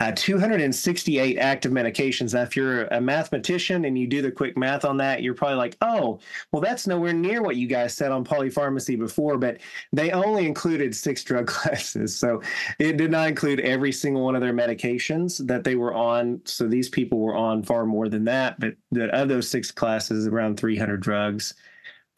uh, 0.00 0.12
268 0.14 1.38
active 1.38 1.72
medications. 1.72 2.34
Now, 2.34 2.42
if 2.42 2.54
you're 2.54 2.84
a 2.88 3.00
mathematician 3.00 3.86
and 3.86 3.98
you 3.98 4.06
do 4.06 4.20
the 4.20 4.30
quick 4.30 4.56
math 4.56 4.84
on 4.84 4.98
that, 4.98 5.22
you're 5.22 5.32
probably 5.32 5.56
like, 5.56 5.76
oh, 5.80 6.18
well, 6.52 6.60
that's 6.60 6.86
nowhere 6.86 7.14
near 7.14 7.42
what 7.42 7.56
you 7.56 7.66
guys 7.66 7.94
said 7.94 8.12
on 8.12 8.22
polypharmacy 8.22 8.98
before, 8.98 9.38
but 9.38 9.58
they 9.94 10.10
only 10.10 10.46
included 10.46 10.94
six 10.94 11.24
drug 11.24 11.46
classes. 11.46 12.14
So 12.14 12.42
it 12.78 12.98
did 12.98 13.10
not 13.10 13.28
include 13.28 13.60
every 13.60 13.92
single 13.92 14.22
one 14.22 14.34
of 14.34 14.42
their 14.42 14.52
medications 14.52 15.44
that 15.46 15.64
they 15.64 15.76
were 15.76 15.94
on. 15.94 16.42
So 16.44 16.68
these 16.68 16.90
people 16.90 17.20
were 17.20 17.36
on 17.36 17.62
far 17.62 17.86
more 17.86 18.10
than 18.10 18.24
that, 18.24 18.60
but 18.60 18.74
the, 18.90 19.08
of 19.16 19.28
those 19.28 19.48
six 19.48 19.70
classes, 19.70 20.26
around 20.26 20.58
300 20.58 21.00
drugs. 21.00 21.54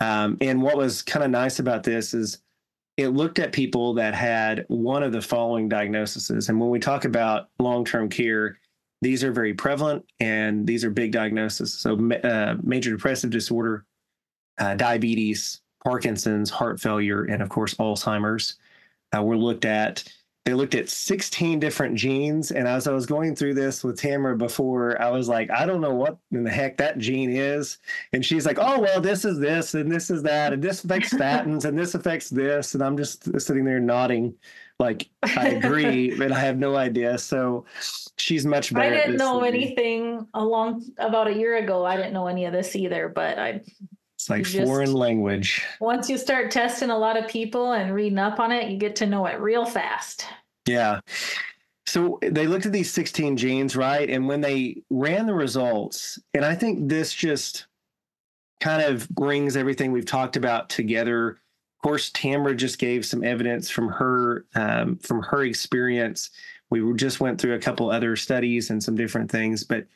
Um, 0.01 0.37
and 0.41 0.63
what 0.63 0.77
was 0.77 1.03
kind 1.03 1.25
of 1.25 1.31
nice 1.31 1.61
about 1.61 1.85
this 1.85 2.13
is 2.13 2.39
it 2.99 3.11
looked 3.11 3.39
at 3.39 3.53
people 3.53 3.95
that 3.95 4.13
had 4.13 4.65
one 4.67 5.05
of 5.05 5.13
the 5.13 5.23
following 5.23 5.69
diagnoses. 5.69 6.49
And 6.49 6.61
when 6.61 6.69
we 6.69 6.81
talk 6.81 7.05
about 7.05 7.49
long 7.61 7.85
term 7.85 8.09
care, 8.09 8.59
these 9.01 9.23
are 9.23 9.31
very 9.31 9.55
prevalent 9.55 10.05
and 10.19 10.67
these 10.67 10.85
are 10.85 10.91
big 10.91 11.13
diagnoses. 11.13 11.73
So, 11.73 11.95
uh, 12.11 12.57
major 12.65 12.91
depressive 12.91 13.31
disorder, 13.31 13.87
uh, 14.59 14.75
diabetes, 14.75 15.61
Parkinson's, 15.85 16.51
heart 16.51 16.81
failure, 16.81 17.23
and 17.23 17.41
of 17.41 17.49
course, 17.49 17.75
Alzheimer's 17.75 18.57
uh, 19.17 19.23
were 19.23 19.37
looked 19.37 19.65
at 19.65 20.03
they 20.49 20.55
looked 20.55 20.75
at 20.75 20.89
16 20.89 21.61
different 21.61 21.95
genes. 21.95 22.53
And 22.53 22.67
as 22.67 22.89
I 22.89 22.93
was 22.93 23.05
going 23.05 23.37
through 23.37 23.53
this 23.53 23.85
with 23.85 23.99
Tamara 23.99 24.35
before, 24.35 24.99
I 24.99 25.11
was 25.11 25.29
like, 25.29 25.51
I 25.51 25.67
don't 25.67 25.83
know 25.83 25.95
what 25.95 26.17
in 26.33 26.43
the 26.43 26.51
heck 26.51 26.79
that 26.79 26.97
gene 26.97 27.29
is. 27.29 27.77
And 28.15 28.25
she's 28.25 28.47
like, 28.47 28.57
oh, 28.59 28.81
well, 28.81 28.99
this 28.99 29.27
is 29.27 29.39
this 29.39 29.75
and 29.75 29.93
this 29.93 30.09
is 30.09 30.23
that. 30.23 30.55
And 30.55 30.63
this 30.63 30.83
affects 30.83 31.13
statins 31.13 31.67
and 31.67 31.79
this 31.79 31.95
affects 31.95 32.31
this. 32.31 32.73
And 32.73 32.83
I'm 32.83 32.97
just 32.97 33.39
sitting 33.39 33.63
there 33.63 33.79
nodding 33.79 34.35
like 34.79 35.11
I 35.23 35.49
agree, 35.49 36.15
but 36.19 36.33
I 36.33 36.39
have 36.39 36.57
no 36.57 36.77
idea. 36.77 37.19
So 37.19 37.67
she's 38.17 38.47
much 38.47 38.73
better. 38.73 38.87
I 38.87 38.97
didn't 38.97 39.17
know 39.19 39.43
anything 39.43 40.29
along 40.33 40.91
about 40.97 41.29
a 41.29 41.35
year 41.35 41.59
ago. 41.59 41.85
I 41.85 41.99
didn't 41.99 42.15
know 42.15 42.27
any 42.27 42.47
of 42.47 42.55
this 42.55 42.75
either, 42.75 43.11
but 43.11 43.39
I 43.39 43.61
it's 44.19 44.29
like 44.29 44.43
just, 44.43 44.67
foreign 44.67 44.95
language. 44.95 45.65
Once 45.81 46.11
you 46.11 46.19
start 46.19 46.51
testing 46.51 46.91
a 46.91 46.99
lot 46.99 47.17
of 47.17 47.29
people 47.29 47.73
and 47.73 47.95
reading 47.95 48.19
up 48.19 48.41
on 48.41 48.51
it, 48.51 48.69
you 48.69 48.77
get 48.77 48.97
to 48.97 49.07
know 49.07 49.27
it 49.27 49.39
real 49.39 49.65
fast. 49.65 50.27
Yeah. 50.67 50.99
So 51.87 52.19
they 52.21 52.49
looked 52.49 52.67
at 52.67 52.73
these 52.73 52.93
16 52.93 53.37
genes, 53.37 53.77
right? 53.77 54.11
And 54.11 54.27
when 54.27 54.41
they 54.41 54.83
ran 54.91 55.27
the 55.27 55.35
results, 55.35 56.19
and 56.35 56.45
I 56.45 56.57
think 56.57 56.89
this 56.89 57.15
just 57.15 57.67
kind 58.59 58.83
of 58.83 59.09
brings 59.09 59.57
everything 59.57 59.93
we've 59.93 60.05
talked 60.05 60.37
about 60.37 60.69
together. 60.69 61.29
Of 61.29 61.83
course, 61.85 62.11
Tamara 62.11 62.57
just 62.57 62.81
gave 62.81 63.07
some 63.07 63.23
evidence 63.23 63.71
from 63.71 63.87
her 63.87 64.47
um, 64.57 64.97
from 64.97 65.23
her 65.23 65.45
experience. 65.45 66.31
We 66.71 66.93
just 66.95 67.21
went 67.21 67.41
through 67.41 67.55
a 67.55 67.61
couple 67.61 67.89
other 67.89 68.17
studies 68.17 68.71
and 68.71 68.83
some 68.83 68.97
different 68.97 69.31
things, 69.31 69.63
but 69.63 69.87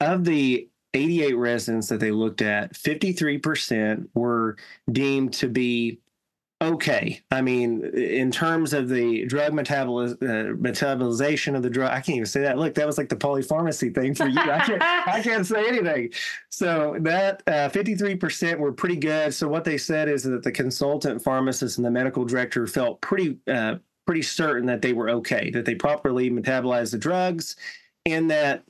of 0.00 0.24
the 0.26 0.68
88 0.94 1.34
residents 1.34 1.88
that 1.88 2.00
they 2.00 2.10
looked 2.10 2.42
at, 2.42 2.72
53% 2.74 4.08
were 4.14 4.56
deemed 4.90 5.32
to 5.34 5.48
be 5.48 5.98
okay. 6.62 7.20
I 7.30 7.42
mean, 7.42 7.84
in 7.84 8.30
terms 8.30 8.72
of 8.72 8.88
the 8.88 9.26
drug 9.26 9.52
metaboliz- 9.52 10.22
uh, 10.22 10.54
metabolization 10.54 11.56
of 11.56 11.62
the 11.62 11.70
drug, 11.70 11.90
I 11.90 11.96
can't 11.96 12.16
even 12.16 12.26
say 12.26 12.40
that. 12.42 12.58
Look, 12.58 12.74
that 12.74 12.86
was 12.86 12.96
like 12.96 13.08
the 13.08 13.16
polypharmacy 13.16 13.94
thing 13.94 14.14
for 14.14 14.28
you. 14.28 14.38
I 14.40 14.60
can't, 14.60 14.82
I 14.82 15.20
can't 15.22 15.46
say 15.46 15.66
anything. 15.66 16.12
So 16.50 16.96
that 17.00 17.42
uh, 17.46 17.68
53% 17.70 18.58
were 18.58 18.72
pretty 18.72 18.96
good. 18.96 19.34
So 19.34 19.48
what 19.48 19.64
they 19.64 19.78
said 19.78 20.08
is 20.08 20.22
that 20.22 20.42
the 20.42 20.52
consultant 20.52 21.22
pharmacist 21.22 21.78
and 21.78 21.84
the 21.84 21.90
medical 21.90 22.24
director 22.24 22.66
felt 22.66 23.00
pretty, 23.00 23.38
uh, 23.48 23.76
pretty 24.06 24.22
certain 24.22 24.66
that 24.66 24.80
they 24.80 24.92
were 24.92 25.10
okay, 25.10 25.50
that 25.50 25.64
they 25.64 25.74
properly 25.74 26.30
metabolized 26.30 26.92
the 26.92 26.98
drugs, 26.98 27.56
and 28.06 28.30
that 28.30 28.64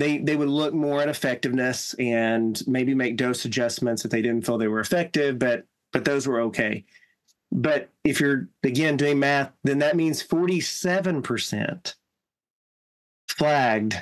they 0.00 0.18
they 0.18 0.34
would 0.34 0.48
look 0.48 0.72
more 0.72 1.02
at 1.02 1.08
effectiveness 1.08 1.94
and 1.94 2.66
maybe 2.66 2.94
make 2.94 3.16
dose 3.16 3.44
adjustments 3.44 4.04
if 4.04 4.10
they 4.10 4.22
didn't 4.22 4.46
feel 4.46 4.56
they 4.56 4.66
were 4.66 4.80
effective, 4.80 5.38
but 5.38 5.66
but 5.92 6.04
those 6.04 6.26
were 6.26 6.40
okay. 6.40 6.84
But 7.52 7.90
if 8.04 8.20
you're 8.20 8.48
again 8.62 8.96
doing 8.96 9.18
math, 9.18 9.52
then 9.62 9.78
that 9.80 9.96
means 9.96 10.22
47% 10.26 11.94
flagged 13.28 13.96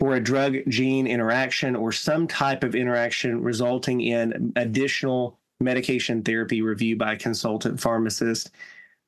for 0.00 0.14
a 0.14 0.20
drug 0.20 0.56
gene 0.68 1.06
interaction 1.06 1.76
or 1.76 1.92
some 1.92 2.26
type 2.26 2.64
of 2.64 2.74
interaction 2.74 3.42
resulting 3.42 4.00
in 4.00 4.52
additional 4.56 5.38
medication 5.60 6.22
therapy 6.22 6.62
review 6.62 6.96
by 6.96 7.12
a 7.12 7.18
consultant 7.18 7.78
pharmacist. 7.78 8.50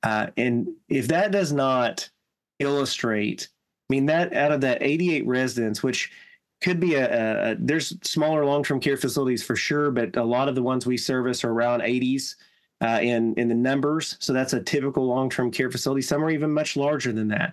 Uh, 0.03 0.27
and 0.37 0.69
if 0.89 1.09
that 1.09 1.31
does 1.31 1.53
not 1.53 2.09
illustrate, 2.59 3.49
I 3.89 3.95
mean, 3.95 4.07
that 4.07 4.35
out 4.35 4.53
of 4.53 4.61
that 4.61 4.83
88 4.83 5.27
residents, 5.27 5.83
which 5.83 6.11
could 6.65 6.81
be 6.81 6.95
a, 6.95 7.53
a 7.53 7.57
there's 7.59 7.95
smaller 8.03 8.47
long-term 8.47 8.81
care 8.81 8.97
facilities 8.97 9.43
for 9.43 9.55
sure, 9.55 9.91
but 9.91 10.17
a 10.17 10.25
lot 10.25 10.49
of 10.49 10.55
the 10.55 10.63
ones 10.63 10.87
we 10.87 10.97
service 10.97 11.45
are 11.45 11.51
around 11.51 11.83
80s 11.83 12.37
uh, 12.83 13.01
in 13.03 13.35
in 13.35 13.49
the 13.49 13.55
numbers. 13.55 14.17
So 14.19 14.33
that's 14.33 14.55
a 14.55 14.63
typical 14.63 15.07
long-term 15.07 15.51
care 15.51 15.71
facility. 15.71 16.01
Some 16.01 16.25
are 16.25 16.31
even 16.31 16.51
much 16.51 16.75
larger 16.75 17.13
than 17.13 17.29
that. 17.29 17.53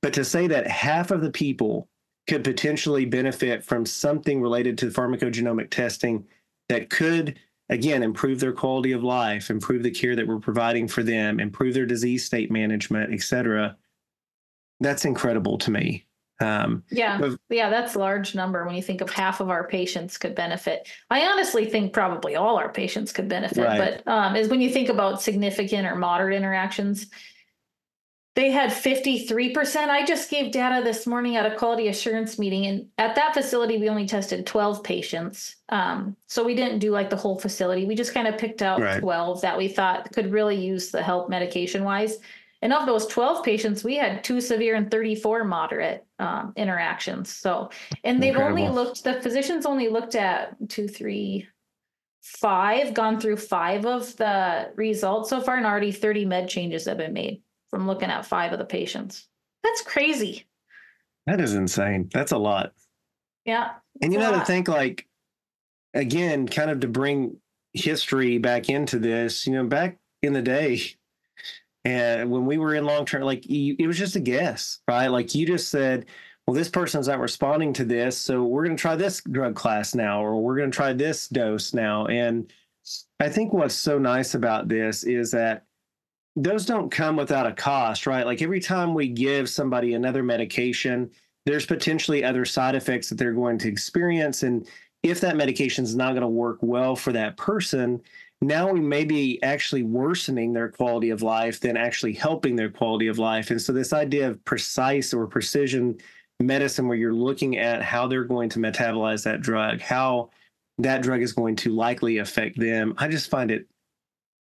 But 0.00 0.12
to 0.14 0.24
say 0.24 0.46
that 0.46 0.68
half 0.68 1.10
of 1.10 1.22
the 1.22 1.30
people 1.30 1.88
could 2.28 2.44
potentially 2.44 3.04
benefit 3.04 3.64
from 3.64 3.84
something 3.84 4.40
related 4.40 4.78
to 4.78 4.90
pharmacogenomic 4.90 5.70
testing 5.70 6.24
that 6.68 6.88
could 6.88 7.40
again 7.68 8.04
improve 8.04 8.38
their 8.38 8.52
quality 8.52 8.92
of 8.92 9.02
life 9.02 9.50
improve 9.50 9.82
the 9.82 9.90
care 9.90 10.14
that 10.14 10.26
we're 10.26 10.38
providing 10.38 10.86
for 10.86 11.02
them 11.02 11.40
improve 11.40 11.74
their 11.74 11.86
disease 11.86 12.24
state 12.24 12.50
management 12.50 13.12
et 13.12 13.22
cetera 13.22 13.76
that's 14.80 15.04
incredible 15.04 15.58
to 15.58 15.70
me 15.70 16.04
um, 16.42 16.82
yeah, 16.90 17.18
but, 17.18 17.38
yeah, 17.48 17.70
that's 17.70 17.94
a 17.94 17.98
large 17.98 18.34
number 18.34 18.64
when 18.66 18.74
you 18.74 18.82
think 18.82 19.00
of 19.00 19.10
half 19.10 19.40
of 19.40 19.50
our 19.50 19.66
patients 19.66 20.18
could 20.18 20.34
benefit. 20.34 20.88
I 21.10 21.26
honestly 21.26 21.66
think 21.66 21.92
probably 21.92 22.36
all 22.36 22.58
our 22.58 22.72
patients 22.72 23.12
could 23.12 23.28
benefit, 23.28 23.64
right. 23.64 24.02
but 24.04 24.12
um, 24.12 24.36
is 24.36 24.48
when 24.48 24.60
you 24.60 24.70
think 24.70 24.88
about 24.88 25.22
significant 25.22 25.86
or 25.86 25.96
moderate 25.96 26.34
interactions, 26.34 27.06
they 28.34 28.50
had 28.50 28.70
53%. 28.70 29.76
I 29.88 30.06
just 30.06 30.30
gave 30.30 30.52
data 30.52 30.82
this 30.82 31.06
morning 31.06 31.36
at 31.36 31.44
a 31.44 31.54
quality 31.54 31.88
assurance 31.88 32.38
meeting, 32.38 32.64
and 32.66 32.86
at 32.96 33.14
that 33.14 33.34
facility, 33.34 33.76
we 33.76 33.90
only 33.90 34.06
tested 34.06 34.46
12 34.46 34.82
patients. 34.82 35.56
Um, 35.68 36.16
so 36.28 36.42
we 36.42 36.54
didn't 36.54 36.78
do 36.78 36.92
like 36.92 37.10
the 37.10 37.16
whole 37.16 37.38
facility. 37.38 37.84
We 37.84 37.94
just 37.94 38.14
kind 38.14 38.26
of 38.26 38.38
picked 38.38 38.62
out 38.62 38.80
right. 38.80 39.00
12 39.00 39.42
that 39.42 39.58
we 39.58 39.68
thought 39.68 40.10
could 40.12 40.32
really 40.32 40.56
use 40.56 40.90
the 40.90 41.02
help 41.02 41.28
medication 41.28 41.84
wise. 41.84 42.18
And 42.62 42.72
of 42.72 42.86
those 42.86 43.06
12 43.08 43.44
patients, 43.44 43.82
we 43.82 43.96
had 43.96 44.22
two 44.22 44.40
severe 44.40 44.76
and 44.76 44.88
34 44.88 45.44
moderate 45.44 46.06
um, 46.20 46.52
interactions. 46.56 47.28
So, 47.28 47.70
and 48.04 48.22
they've 48.22 48.30
Incredible. 48.30 48.62
only 48.62 48.72
looked, 48.72 49.02
the 49.02 49.20
physicians 49.20 49.66
only 49.66 49.88
looked 49.88 50.14
at 50.14 50.56
two, 50.68 50.86
three, 50.86 51.48
five, 52.22 52.94
gone 52.94 53.20
through 53.20 53.36
five 53.36 53.84
of 53.84 54.16
the 54.16 54.70
results 54.76 55.28
so 55.30 55.40
far, 55.40 55.56
and 55.56 55.66
already 55.66 55.90
30 55.90 56.24
med 56.24 56.48
changes 56.48 56.84
have 56.84 56.98
been 56.98 57.12
made 57.12 57.42
from 57.68 57.86
looking 57.86 58.10
at 58.10 58.24
five 58.24 58.52
of 58.52 58.60
the 58.60 58.64
patients. 58.64 59.26
That's 59.64 59.82
crazy. 59.82 60.46
That 61.26 61.40
is 61.40 61.54
insane. 61.54 62.10
That's 62.12 62.32
a 62.32 62.38
lot. 62.38 62.72
Yeah. 63.44 63.70
And 64.00 64.12
you 64.12 64.20
know, 64.20 64.38
to 64.38 64.44
think 64.44 64.68
like, 64.68 65.06
again, 65.94 66.46
kind 66.46 66.70
of 66.70 66.80
to 66.80 66.88
bring 66.88 67.38
history 67.72 68.38
back 68.38 68.68
into 68.68 68.98
this, 68.98 69.46
you 69.46 69.54
know, 69.54 69.64
back 69.64 69.98
in 70.22 70.32
the 70.32 70.42
day, 70.42 70.80
and 71.84 72.30
when 72.30 72.46
we 72.46 72.58
were 72.58 72.74
in 72.74 72.84
long 72.84 73.04
term, 73.04 73.22
like 73.22 73.44
it 73.46 73.86
was 73.86 73.98
just 73.98 74.16
a 74.16 74.20
guess, 74.20 74.80
right? 74.88 75.08
Like 75.08 75.34
you 75.34 75.46
just 75.46 75.68
said, 75.68 76.06
well, 76.46 76.54
this 76.54 76.68
person's 76.68 77.08
not 77.08 77.20
responding 77.20 77.72
to 77.74 77.84
this, 77.84 78.16
so 78.16 78.42
we're 78.42 78.64
going 78.64 78.76
to 78.76 78.80
try 78.80 78.96
this 78.96 79.20
drug 79.30 79.54
class 79.54 79.94
now, 79.94 80.24
or 80.24 80.40
we're 80.40 80.56
going 80.56 80.70
to 80.70 80.76
try 80.76 80.92
this 80.92 81.28
dose 81.28 81.72
now. 81.72 82.06
And 82.06 82.52
I 83.20 83.28
think 83.28 83.52
what's 83.52 83.74
so 83.74 83.98
nice 83.98 84.34
about 84.34 84.68
this 84.68 85.04
is 85.04 85.30
that 85.32 85.66
those 86.34 86.66
don't 86.66 86.90
come 86.90 87.16
without 87.16 87.46
a 87.46 87.52
cost, 87.52 88.06
right? 88.06 88.26
Like 88.26 88.42
every 88.42 88.60
time 88.60 88.94
we 88.94 89.06
give 89.08 89.48
somebody 89.48 89.94
another 89.94 90.22
medication, 90.22 91.10
there's 91.46 91.66
potentially 91.66 92.24
other 92.24 92.44
side 92.44 92.74
effects 92.74 93.08
that 93.08 93.18
they're 93.18 93.32
going 93.32 93.58
to 93.58 93.68
experience. 93.68 94.42
And 94.42 94.66
if 95.02 95.20
that 95.20 95.36
medication 95.36 95.84
is 95.84 95.94
not 95.94 96.12
going 96.12 96.22
to 96.22 96.28
work 96.28 96.58
well 96.60 96.96
for 96.96 97.12
that 97.12 97.36
person, 97.36 98.00
now 98.42 98.68
we 98.68 98.80
may 98.80 99.04
be 99.04 99.40
actually 99.44 99.84
worsening 99.84 100.52
their 100.52 100.68
quality 100.68 101.10
of 101.10 101.22
life 101.22 101.60
than 101.60 101.76
actually 101.76 102.12
helping 102.12 102.56
their 102.56 102.70
quality 102.70 103.06
of 103.06 103.18
life. 103.18 103.50
And 103.50 103.62
so, 103.62 103.72
this 103.72 103.92
idea 103.92 104.28
of 104.28 104.44
precise 104.44 105.14
or 105.14 105.28
precision 105.28 105.96
medicine, 106.40 106.88
where 106.88 106.96
you're 106.96 107.14
looking 107.14 107.56
at 107.58 107.82
how 107.82 108.08
they're 108.08 108.24
going 108.24 108.48
to 108.50 108.58
metabolize 108.58 109.22
that 109.22 109.42
drug, 109.42 109.80
how 109.80 110.30
that 110.78 111.02
drug 111.02 111.22
is 111.22 111.32
going 111.32 111.54
to 111.56 111.70
likely 111.70 112.18
affect 112.18 112.58
them, 112.58 112.94
I 112.98 113.06
just 113.06 113.30
find 113.30 113.52
it 113.52 113.68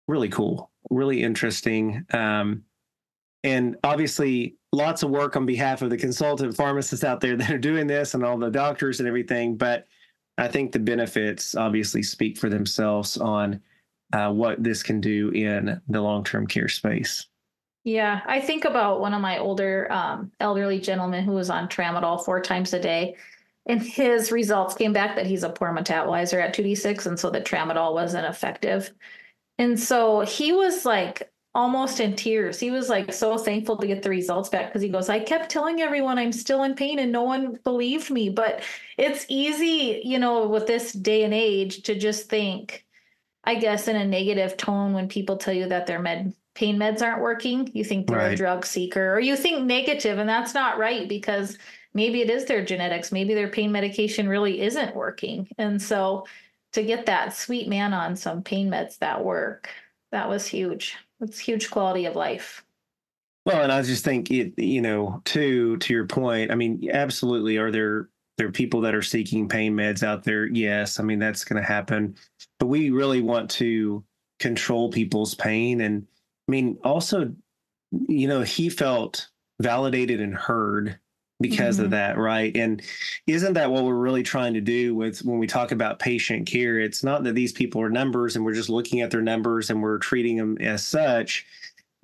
really 0.08 0.30
cool, 0.30 0.72
really 0.90 1.22
interesting. 1.22 2.06
Um, 2.14 2.64
and 3.44 3.76
obviously, 3.84 4.56
lots 4.72 5.04
of 5.04 5.10
work 5.10 5.36
on 5.36 5.46
behalf 5.46 5.82
of 5.82 5.90
the 5.90 5.98
consultant 5.98 6.56
pharmacists 6.56 7.04
out 7.04 7.20
there 7.20 7.36
that 7.38 7.52
are 7.52 7.58
doing 7.58 7.88
this 7.88 8.14
and 8.14 8.24
all 8.24 8.38
the 8.38 8.50
doctors 8.50 9.02
and 9.02 9.08
everything. 9.08 9.58
But 9.58 9.86
I 10.38 10.48
think 10.48 10.72
the 10.72 10.80
benefits 10.80 11.56
obviously 11.56 12.04
speak 12.04 12.38
for 12.38 12.48
themselves 12.48 13.18
on 13.18 13.60
uh, 14.14 14.32
what 14.32 14.64
this 14.64 14.84
can 14.84 15.02
do 15.02 15.30
in 15.30 15.82
the 15.88 16.02
long 16.02 16.24
term 16.24 16.48
care 16.48 16.68
space. 16.68 17.28
Yeah, 17.84 18.22
I 18.28 18.40
think 18.40 18.66
about 18.66 19.02
one 19.02 19.14
of 19.14 19.22
my 19.22 19.40
older 19.40 19.92
um, 19.92 20.32
elderly 20.40 20.80
gentlemen 20.80 21.24
who 21.24 21.32
was 21.32 21.50
on 21.50 21.68
tramadol 21.68 22.24
four 22.24 22.40
times 22.40 22.74
a 22.74 22.80
day, 22.80 23.16
and 23.66 23.82
his 23.82 24.32
results 24.32 24.76
came 24.76 24.94
back 24.94 25.16
that 25.16 25.26
he's 25.26 25.44
a 25.44 25.50
poor 25.50 25.74
metabolizer 25.74 26.42
at 26.42 26.56
2d6, 26.56 27.08
and 27.08 27.20
so 27.20 27.30
the 27.30 27.42
tramadol 27.42 27.94
wasn't 27.94 28.26
effective. 28.26 28.92
And 29.58 29.80
so 29.80 30.22
he 30.22 30.54
was 30.54 30.86
like 30.86 31.32
almost 31.54 32.00
in 32.00 32.16
tears. 32.16 32.60
He 32.60 32.72
was 32.72 32.88
like 32.90 33.12
so 33.14 33.38
thankful 33.38 33.78
to 33.78 33.88
get 33.88 34.04
the 34.04 34.10
results 34.10 34.50
back 34.50 34.68
because 34.68 34.82
he 34.82 34.90
goes, 34.90 35.10
I 35.10 35.20
kept 35.20 35.52
telling 35.52 35.82
everyone 35.82 36.18
I'm 36.18 36.32
still 36.32 36.64
in 36.64 36.76
pain 36.76 37.00
and 37.00 37.12
no 37.12 37.24
one 37.24 37.60
believed 37.64 38.10
me. 38.10 38.30
But 38.30 38.64
it's 38.98 39.26
easy, 39.28 40.02
you 40.04 40.18
know, 40.18 40.48
with 40.48 40.68
this 40.68 40.94
day 40.94 41.24
and 41.24 41.34
age 41.34 41.84
to 41.84 41.96
just 41.96 42.30
think, 42.30 42.86
I 43.44 43.56
guess, 43.56 43.88
in 43.88 43.96
a 43.96 44.06
negative 44.06 44.58
tone 44.58 44.94
when 44.94 45.08
people 45.08 45.38
tell 45.38 45.54
you 45.54 45.68
that 45.70 45.88
their 45.88 46.00
med 46.00 46.34
pain 46.54 46.78
meds 46.78 47.02
aren't 47.02 47.22
working. 47.22 47.70
You 47.74 47.84
think 47.84 48.08
they're 48.08 48.18
right. 48.18 48.34
a 48.34 48.36
drug 48.36 48.66
seeker, 48.66 49.14
or 49.14 49.20
you 49.20 49.36
think 49.36 49.66
negative, 49.66 50.20
and 50.20 50.30
that's 50.30 50.54
not 50.54 50.78
right 50.78 51.08
because 51.08 51.58
maybe 51.94 52.22
it 52.22 52.30
is 52.30 52.46
their 52.46 52.64
genetics. 52.64 53.12
Maybe 53.12 53.34
their 53.34 53.50
pain 53.50 53.72
medication 53.72 54.28
really 54.28 54.62
isn't 54.62 54.96
working, 54.96 55.48
and 55.58 55.82
so 55.82 56.26
to 56.74 56.84
get 56.84 57.06
that 57.06 57.36
sweet 57.36 57.68
man 57.68 57.94
on 57.94 58.16
some 58.16 58.44
pain 58.44 58.70
meds 58.70 58.98
that 59.00 59.24
work, 59.24 59.70
that 60.12 60.30
was 60.30 60.46
huge. 60.46 60.96
It's 61.20 61.40
huge 61.40 61.70
quality 61.70 62.06
of 62.06 62.16
life. 62.16 62.64
Well, 63.46 63.64
and 63.64 63.72
I 63.72 63.82
just 63.82 64.06
think 64.06 64.30
it, 64.30 64.58
you 64.58 64.82
know, 64.82 65.22
to 65.26 65.78
to 65.78 65.94
your 65.94 66.06
point, 66.06 66.52
I 66.52 66.56
mean, 66.56 66.90
absolutely. 66.92 67.58
Are 67.58 67.72
there 67.72 68.10
there 68.42 68.48
are 68.48 68.52
people 68.52 68.82
that 68.82 68.96
are 68.96 69.04
seeking 69.04 69.48
pain 69.48 69.76
meds 69.76 70.02
out 70.02 70.24
there. 70.24 70.48
Yes, 70.48 71.00
I 71.00 71.04
mean 71.04 71.20
that's 71.20 71.44
going 71.44 71.62
to 71.62 71.68
happen, 71.68 72.16
but 72.58 72.66
we 72.66 72.90
really 72.90 73.22
want 73.22 73.52
to 73.52 74.04
control 74.40 74.90
people's 74.90 75.36
pain. 75.36 75.82
And 75.82 76.08
I 76.48 76.52
mean, 76.52 76.80
also, 76.84 77.32
you 77.92 78.28
know, 78.28 78.42
he 78.42 78.68
felt 78.70 79.30
validated 79.60 80.22
and 80.22 80.34
heard 80.34 80.98
because 81.40 81.76
mm-hmm. 81.76 81.86
of 81.86 81.92
that, 81.92 82.18
right? 82.18 82.58
And 82.58 82.82
isn't 83.28 83.54
that 83.54 83.70
what 83.70 83.84
we're 83.84 83.94
really 83.94 84.24
trying 84.24 84.56
to 84.56 84.62
do 84.62 84.96
with 84.96 85.20
when 85.24 85.38
we 85.38 85.46
talk 85.46 85.72
about 85.72 86.00
patient 86.00 86.48
care? 86.48 86.80
It's 86.80 87.04
not 87.04 87.24
that 87.26 87.36
these 87.36 87.52
people 87.52 87.80
are 87.80 87.92
numbers 87.92 88.36
and 88.36 88.44
we're 88.44 88.56
just 88.56 88.70
looking 88.70 89.02
at 89.02 89.12
their 89.12 89.22
numbers 89.22 89.70
and 89.70 89.84
we're 89.84 90.00
treating 90.00 90.38
them 90.38 90.58
as 90.58 90.84
such 90.84 91.46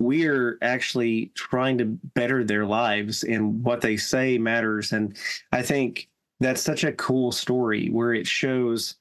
we're 0.00 0.58
actually 0.62 1.32
trying 1.34 1.78
to 1.78 1.84
better 1.84 2.44
their 2.44 2.64
lives 2.64 3.24
and 3.24 3.64
what 3.64 3.80
they 3.80 3.96
say 3.96 4.38
matters 4.38 4.92
and 4.92 5.16
i 5.50 5.60
think 5.60 6.08
that's 6.40 6.62
such 6.62 6.84
a 6.84 6.92
cool 6.92 7.32
story 7.32 7.88
where 7.88 8.14
it 8.14 8.26
shows 8.26 8.96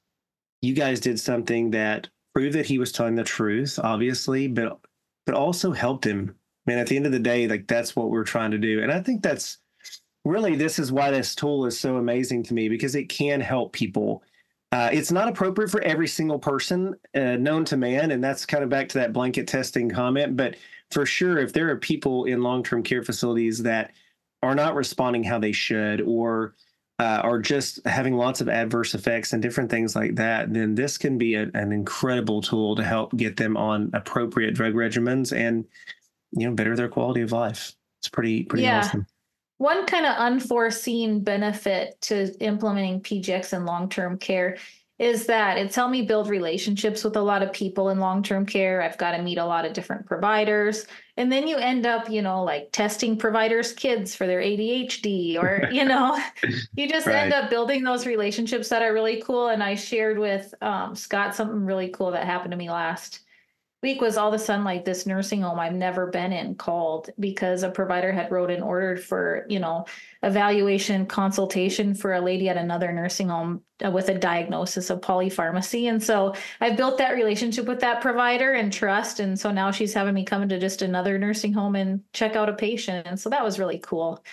you 0.61 0.73
guys 0.73 0.99
did 0.99 1.19
something 1.19 1.71
that 1.71 2.09
proved 2.33 2.55
that 2.55 2.65
he 2.65 2.79
was 2.79 2.91
telling 2.91 3.15
the 3.15 3.23
truth, 3.23 3.79
obviously, 3.83 4.47
but 4.47 4.79
but 5.25 5.35
also 5.35 5.71
helped 5.71 6.05
him. 6.05 6.35
Man, 6.65 6.79
at 6.79 6.87
the 6.87 6.95
end 6.97 7.05
of 7.05 7.11
the 7.11 7.19
day, 7.19 7.47
like 7.47 7.67
that's 7.67 7.95
what 7.95 8.09
we're 8.09 8.23
trying 8.23 8.51
to 8.51 8.57
do. 8.57 8.81
And 8.83 8.91
I 8.91 9.01
think 9.01 9.23
that's 9.23 9.59
really 10.25 10.55
this 10.55 10.79
is 10.79 10.91
why 10.91 11.11
this 11.11 11.35
tool 11.35 11.65
is 11.65 11.79
so 11.79 11.97
amazing 11.97 12.43
to 12.43 12.53
me 12.53 12.69
because 12.69 12.95
it 12.95 13.09
can 13.09 13.39
help 13.41 13.73
people 13.73 14.23
Uh, 14.73 14.89
it's 14.91 15.11
not 15.13 15.29
appropriate 15.29 15.71
for 15.71 15.81
every 15.81 16.07
single 16.07 16.37
person 16.39 16.93
uh, 17.15 17.37
known 17.37 17.63
to 17.63 17.77
man, 17.77 18.11
and 18.11 18.21
that's 18.21 18.45
kind 18.45 18.63
of 18.63 18.69
back 18.69 18.89
to 18.89 18.97
that 18.97 19.13
blanket 19.13 19.47
testing 19.47 19.89
comment. 19.89 20.35
But 20.35 20.57
for 20.91 21.05
sure, 21.05 21.37
if 21.37 21.53
there 21.53 21.69
are 21.69 21.77
people 21.77 22.25
in 22.25 22.43
long-term 22.43 22.83
care 22.83 23.01
facilities 23.01 23.63
that 23.63 23.93
are 24.43 24.55
not 24.55 24.75
responding 24.75 25.23
how 25.23 25.39
they 25.39 25.53
should, 25.53 26.01
or 26.01 26.55
uh, 26.99 27.21
are 27.23 27.39
just 27.39 27.79
having 27.85 28.15
lots 28.15 28.41
of 28.41 28.49
adverse 28.49 28.95
effects 28.95 29.33
and 29.33 29.41
different 29.41 29.69
things 29.69 29.95
like 29.95 30.15
that, 30.15 30.51
then 30.51 30.73
this 30.73 30.97
can 30.97 31.17
be 31.17 31.35
a, 31.35 31.49
an 31.53 31.71
incredible 31.71 32.41
tool 32.41 32.75
to 32.75 32.83
help 32.83 33.15
get 33.15 33.37
them 33.37 33.55
on 33.55 33.91
appropriate 33.93 34.55
drug 34.55 34.73
regimens 34.73 35.35
and 35.35 35.65
you 36.31 36.47
know 36.47 36.55
better 36.55 36.75
their 36.75 36.89
quality 36.89 37.21
of 37.21 37.31
life. 37.31 37.73
It's 37.99 38.09
pretty 38.09 38.43
pretty 38.43 38.63
yeah. 38.63 38.79
awesome. 38.79 39.05
One 39.59 39.85
kind 39.85 40.05
of 40.05 40.15
unforeseen 40.17 41.23
benefit 41.23 41.99
to 42.01 42.31
implementing 42.39 43.01
PGX 43.01 43.53
in 43.53 43.65
long 43.65 43.89
term 43.89 44.17
care 44.17 44.57
is 44.99 45.27
that 45.27 45.57
it's 45.57 45.75
helped 45.75 45.91
me 45.91 46.01
build 46.01 46.27
relationships 46.27 47.03
with 47.03 47.15
a 47.15 47.21
lot 47.21 47.43
of 47.43 47.53
people 47.53 47.89
in 47.89 47.99
long 47.99 48.23
term 48.23 48.45
care. 48.45 48.81
I've 48.81 48.97
got 48.97 49.11
to 49.11 49.21
meet 49.21 49.37
a 49.37 49.45
lot 49.45 49.65
of 49.65 49.73
different 49.73 50.05
providers. 50.07 50.87
And 51.17 51.31
then 51.31 51.47
you 51.47 51.57
end 51.57 51.85
up, 51.85 52.09
you 52.09 52.21
know, 52.21 52.43
like 52.43 52.71
testing 52.71 53.17
providers' 53.17 53.73
kids 53.73 54.15
for 54.15 54.25
their 54.25 54.41
ADHD, 54.41 55.41
or, 55.41 55.69
you 55.71 55.85
know, 55.85 56.19
you 56.75 56.89
just 56.89 57.05
right. 57.05 57.15
end 57.15 57.33
up 57.33 57.49
building 57.49 57.83
those 57.83 58.07
relationships 58.07 58.69
that 58.69 58.81
are 58.81 58.93
really 58.93 59.21
cool. 59.21 59.49
And 59.49 59.63
I 59.63 59.75
shared 59.75 60.17
with 60.17 60.53
um, 60.61 60.95
Scott 60.95 61.35
something 61.35 61.65
really 61.65 61.89
cool 61.89 62.11
that 62.11 62.25
happened 62.25 62.51
to 62.51 62.57
me 62.57 62.69
last 62.69 63.21
week 63.83 64.01
was 64.01 64.17
all 64.17 64.29
of 64.29 64.33
a 64.33 64.39
sudden 64.39 64.63
like 64.63 64.85
this 64.85 65.05
nursing 65.05 65.41
home 65.41 65.59
I've 65.59 65.73
never 65.73 66.07
been 66.07 66.33
in 66.33 66.55
called 66.55 67.09
because 67.19 67.61
a 67.63 67.69
provider 67.69 68.11
had 68.11 68.31
wrote 68.31 68.49
and 68.49 68.63
ordered 68.63 69.03
for, 69.03 69.45
you 69.49 69.59
know, 69.59 69.85
evaluation 70.23 71.05
consultation 71.05 71.93
for 71.93 72.13
a 72.13 72.21
lady 72.21 72.49
at 72.49 72.57
another 72.57 72.91
nursing 72.91 73.29
home 73.29 73.61
uh, 73.85 73.91
with 73.91 74.09
a 74.09 74.17
diagnosis 74.17 74.89
of 74.89 75.01
polypharmacy. 75.01 75.89
And 75.89 76.01
so 76.01 76.33
I've 76.59 76.77
built 76.77 76.97
that 76.97 77.11
relationship 77.11 77.67
with 77.67 77.79
that 77.81 78.01
provider 78.01 78.53
and 78.53 78.73
trust. 78.73 79.19
And 79.19 79.39
so 79.39 79.51
now 79.51 79.69
she's 79.69 79.93
having 79.93 80.15
me 80.15 80.25
come 80.25 80.41
into 80.41 80.59
just 80.59 80.81
another 80.81 81.19
nursing 81.19 81.53
home 81.53 81.75
and 81.75 82.01
check 82.13 82.35
out 82.35 82.49
a 82.49 82.53
patient. 82.53 83.05
And 83.05 83.19
so 83.19 83.29
that 83.29 83.43
was 83.43 83.59
really 83.59 83.79
cool 83.79 84.23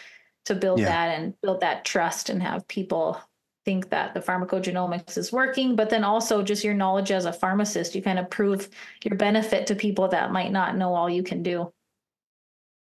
to 0.47 0.55
build 0.55 0.81
yeah. 0.81 0.87
that 0.87 1.19
and 1.19 1.39
build 1.43 1.61
that 1.61 1.85
trust 1.85 2.31
and 2.31 2.43
have 2.43 2.67
people 2.67 3.21
think 3.65 3.91
that 3.91 4.15
the 4.15 4.21
pharmacogenomics 4.21 5.17
is 5.17 5.33
working, 5.33 5.77
but 5.77 5.91
then 5.91 6.05
also 6.05 6.43
just 6.43 6.65
your 6.65 6.75
knowledge 6.75 7.11
as 7.11 7.25
a 7.25 7.33
pharmacist, 7.33 7.95
you 7.95 8.03
kind 8.03 8.19
of 8.19 8.29
prove 8.31 8.69
your 9.03 9.17
benefit 9.17 9.67
to 9.69 9.75
people 9.75 10.09
that 10.09 10.33
might 10.33 10.53
not 10.53 10.77
know 10.77 10.95
all 10.95 11.09
you 11.09 11.23
can 11.23 11.43
do. 11.43 11.73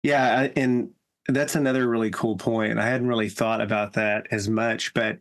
Yeah, 0.03 0.49
and 0.57 0.90
that's 1.29 1.55
another 1.55 1.88
really 1.88 2.11
cool 2.11 2.37
point. 2.37 2.79
I 2.79 2.87
hadn't 2.87 3.09
really 3.09 3.31
thought 3.31 3.61
about 3.61 3.94
that 3.94 4.27
as 4.31 4.49
much, 4.49 4.92
but 4.92 5.18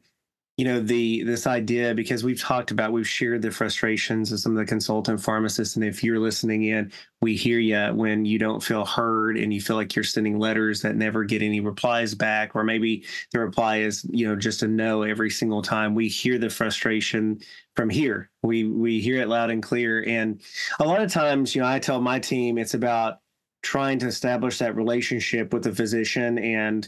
you 0.64 0.70
know 0.70 0.80
the 0.80 1.24
this 1.24 1.46
idea 1.46 1.94
because 1.94 2.24
we've 2.24 2.40
talked 2.40 2.72
about 2.72 2.94
we've 2.94 3.06
shared 3.06 3.42
the 3.42 3.52
frustrations 3.52 4.32
of 4.32 4.40
some 4.40 4.54
of 4.54 4.58
the 4.58 4.66
consultant 4.66 5.20
pharmacists 5.20 5.76
and 5.76 5.84
if 5.84 6.02
you're 6.02 6.20
listening 6.20 6.64
in 6.64 6.90
we 7.22 7.36
hear 7.36 7.60
you 7.60 7.94
when 7.94 8.24
you 8.24 8.40
don't 8.40 8.64
feel 8.64 8.86
heard 8.86 9.36
and 9.36 9.54
you 9.54 9.60
feel 9.60 9.76
like 9.76 9.94
you're 9.94 10.06
sending 10.06 10.40
letters 10.40 10.82
that 10.82 10.96
never 10.96 11.26
get 11.26 11.42
any 11.42 11.60
replies 11.60 12.16
back 12.16 12.56
or 12.56 12.64
maybe 12.64 13.04
the 13.34 13.40
reply 13.40 13.80
is 13.80 14.06
you 14.10 14.26
know 14.26 14.38
just 14.38 14.64
a 14.64 14.68
no 14.68 15.04
every 15.04 15.30
single 15.30 15.62
time. 15.62 15.96
We 15.96 16.08
hear 16.08 16.38
the 16.38 16.50
frustration 16.50 17.42
from 17.76 17.90
here. 17.90 18.30
We 18.42 18.64
we 18.64 19.02
hear 19.02 19.22
it 19.22 19.28
loud 19.28 19.50
and 19.50 19.62
clear 19.62 20.06
and 20.08 20.40
a 20.80 20.86
lot 20.86 21.02
of 21.02 21.12
times 21.12 21.54
you 21.54 21.62
know 21.62 21.68
i 21.68 21.78
tell 21.78 22.00
my 22.00 22.20
team 22.20 22.58
it's 22.58 22.74
about 22.74 23.20
trying 23.64 24.00
to 24.00 24.08
establish 24.08 24.60
that 24.60 24.78
relationship 24.78 25.52
with 25.52 25.64
the 25.64 25.76
physician 25.76 26.38
and 26.40 26.88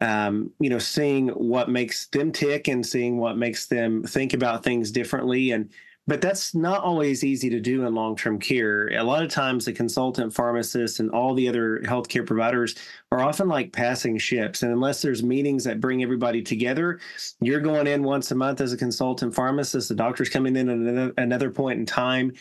um, 0.00 0.50
you 0.60 0.70
know, 0.70 0.78
seeing 0.78 1.28
what 1.28 1.70
makes 1.70 2.06
them 2.08 2.32
tick 2.32 2.68
and 2.68 2.84
seeing 2.84 3.18
what 3.18 3.38
makes 3.38 3.66
them 3.66 4.02
think 4.02 4.34
about 4.34 4.62
things 4.62 4.90
differently. 4.90 5.52
And 5.52 5.70
but 6.08 6.20
that's 6.20 6.54
not 6.54 6.84
always 6.84 7.24
easy 7.24 7.50
to 7.50 7.58
do 7.58 7.84
in 7.84 7.94
long-term 7.94 8.38
care. 8.38 8.88
A 8.88 9.02
lot 9.02 9.24
of 9.24 9.30
times 9.30 9.64
the 9.64 9.72
consultant 9.72 10.32
pharmacist 10.32 11.00
and 11.00 11.10
all 11.10 11.34
the 11.34 11.48
other 11.48 11.80
healthcare 11.84 12.24
providers 12.24 12.76
are 13.16 13.22
often 13.22 13.48
like 13.48 13.72
passing 13.72 14.18
ships. 14.18 14.62
And 14.62 14.72
unless 14.72 15.00
there's 15.00 15.22
meetings 15.22 15.64
that 15.64 15.80
bring 15.80 16.02
everybody 16.02 16.42
together, 16.42 17.00
you're 17.40 17.60
going 17.60 17.86
in 17.86 18.02
once 18.02 18.30
a 18.30 18.34
month 18.34 18.60
as 18.60 18.74
a 18.74 18.76
consultant 18.76 19.34
pharmacist, 19.34 19.88
the 19.88 19.94
doctor's 19.94 20.28
coming 20.28 20.54
in 20.54 20.68
at 20.98 21.14
another 21.16 21.50
point 21.50 21.78
in 21.80 21.86
time. 21.86 22.32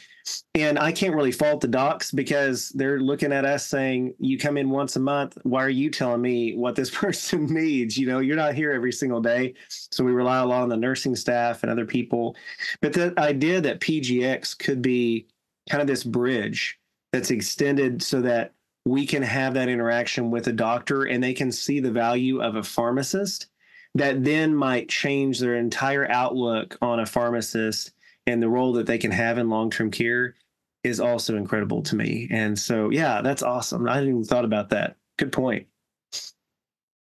And 0.53 0.77
I 0.77 0.91
can't 0.91 1.15
really 1.15 1.31
fault 1.31 1.61
the 1.61 1.67
docs 1.69 2.11
because 2.11 2.69
they're 2.71 2.99
looking 2.99 3.31
at 3.31 3.45
us 3.45 3.65
saying, 3.65 4.15
You 4.19 4.37
come 4.37 4.57
in 4.57 4.69
once 4.69 4.97
a 4.97 4.99
month. 4.99 5.37
Why 5.43 5.63
are 5.63 5.69
you 5.69 5.89
telling 5.89 6.21
me 6.21 6.55
what 6.55 6.75
this 6.75 6.89
person 6.93 7.45
needs? 7.45 7.97
You 7.97 8.07
know, 8.07 8.19
you're 8.19 8.35
not 8.35 8.53
here 8.53 8.73
every 8.73 8.91
single 8.91 9.21
day. 9.21 9.53
So 9.69 10.03
we 10.03 10.11
rely 10.11 10.39
a 10.39 10.45
lot 10.45 10.63
on 10.63 10.69
the 10.69 10.77
nursing 10.77 11.15
staff 11.15 11.63
and 11.63 11.71
other 11.71 11.85
people. 11.85 12.35
But 12.81 12.91
the 12.91 13.13
idea 13.17 13.61
that 13.61 13.79
PGX 13.79 14.57
could 14.57 14.81
be 14.81 15.27
kind 15.69 15.81
of 15.81 15.87
this 15.87 16.03
bridge 16.03 16.77
that's 17.13 17.31
extended 17.31 18.03
so 18.03 18.19
that 18.21 18.51
we 18.85 19.05
can 19.05 19.23
have 19.23 19.55
that 19.55 19.67
interaction 19.67 20.29
with 20.29 20.47
a 20.47 20.53
doctor 20.53 21.03
and 21.03 21.23
they 21.23 21.33
can 21.33 21.51
see 21.51 21.79
the 21.79 21.91
value 21.91 22.41
of 22.41 22.55
a 22.55 22.63
pharmacist 22.63 23.47
that 23.95 24.23
then 24.23 24.55
might 24.55 24.89
change 24.89 25.39
their 25.39 25.55
entire 25.55 26.09
outlook 26.11 26.77
on 26.81 26.99
a 26.99 27.05
pharmacist 27.05 27.93
and 28.27 28.41
the 28.41 28.49
role 28.49 28.73
that 28.73 28.85
they 28.85 28.97
can 28.97 29.11
have 29.11 29.37
in 29.37 29.49
long-term 29.49 29.89
care 29.89 30.35
is 30.83 30.99
also 30.99 31.35
incredible 31.35 31.81
to 31.81 31.95
me. 31.95 32.27
And 32.29 32.57
so, 32.57 32.89
yeah, 32.89 33.21
that's 33.21 33.41
awesome. 33.41 33.87
I 33.87 33.95
hadn't 33.95 34.09
even 34.09 34.23
thought 34.23 34.45
about 34.45 34.69
that. 34.69 34.97
Good 35.17 35.31
point. 35.31 35.67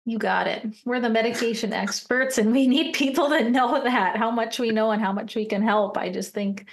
You 0.06 0.18
got 0.18 0.48
it. 0.48 0.66
We're 0.86 1.00
the 1.00 1.10
medication 1.10 1.72
experts, 1.72 2.40
and 2.40 2.52
we 2.52 2.68
need 2.68 2.94
people 2.94 3.30
that 3.30 3.52
know 3.52 3.82
that 3.84 4.18
how 4.18 4.32
much 4.32 4.58
we 4.58 4.72
know 4.72 4.92
and 4.92 5.02
how 5.02 5.14
much 5.14 5.36
we 5.36 5.46
can 5.46 5.62
help. 5.62 5.98
I 5.98 6.10
just 6.10 6.34
think 6.34 6.66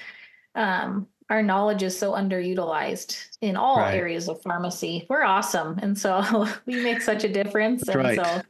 um, 0.55 1.07
our 1.31 1.43
knowledge 1.43 1.83
is 1.83 1.99
so 1.99 2.13
underutilized 2.13 3.37
in 3.41 3.57
all 3.57 3.79
right. 3.79 3.95
areas 3.95 4.29
of 4.29 4.41
pharmacy. 4.43 5.07
We're 5.09 5.25
awesome, 5.25 5.79
and 5.83 5.99
so 5.99 6.47
we 6.67 6.83
make 6.83 7.03
such 7.03 7.25
a 7.25 7.29
difference. 7.29 7.85
That's 7.85 7.97
and 7.97 8.05
right. 8.05 8.19
so, 8.19 8.43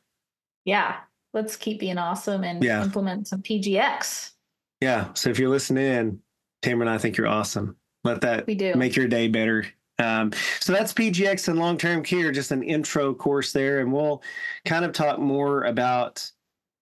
yeah, 0.64 0.96
let's 1.32 1.56
keep 1.56 1.80
being 1.80 1.98
awesome 1.98 2.44
and 2.44 2.62
yeah. 2.62 2.82
implement 2.82 3.28
some 3.28 3.42
PGX. 3.42 4.32
Yeah. 4.80 5.12
So 5.14 5.30
if 5.30 5.38
you're 5.38 5.50
listening 5.50 5.84
in, 5.84 6.20
Tamara 6.62 6.88
and 6.88 6.90
I 6.90 6.98
think 6.98 7.16
you're 7.16 7.28
awesome. 7.28 7.76
Let 8.04 8.20
that 8.22 8.46
we 8.46 8.54
do. 8.54 8.74
make 8.74 8.96
your 8.96 9.08
day 9.08 9.28
better. 9.28 9.66
Um, 9.98 10.32
so 10.60 10.72
that's 10.72 10.92
PGX 10.92 11.48
and 11.48 11.58
long 11.58 11.78
term 11.78 12.02
care, 12.02 12.30
just 12.30 12.52
an 12.52 12.62
intro 12.62 13.14
course 13.14 13.52
there. 13.52 13.80
And 13.80 13.92
we'll 13.92 14.22
kind 14.64 14.84
of 14.84 14.92
talk 14.92 15.18
more 15.18 15.64
about 15.64 16.30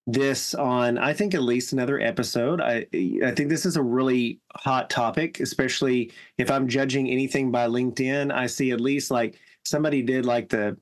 this 0.07 0.55
on 0.55 0.99
I 0.99 1.15
think 1.15 1.35
at 1.35 1.43
least 1.43 1.73
another 1.73 1.99
episode. 1.99 2.61
I 2.61 2.87
I 3.25 3.31
think 3.31 3.49
this 3.49 3.65
is 3.65 3.77
a 3.77 3.83
really 3.83 4.41
hot 4.55 4.91
topic, 4.91 5.41
especially 5.41 6.13
if 6.37 6.51
I'm 6.51 6.69
judging 6.69 7.09
anything 7.09 7.51
by 7.51 7.69
LinkedIn. 7.69 8.33
I 8.33 8.47
see 8.47 8.71
at 8.73 8.81
least 8.81 9.11
like 9.11 9.39
somebody 9.65 10.03
did 10.03 10.27
like 10.27 10.51
the 10.51 10.77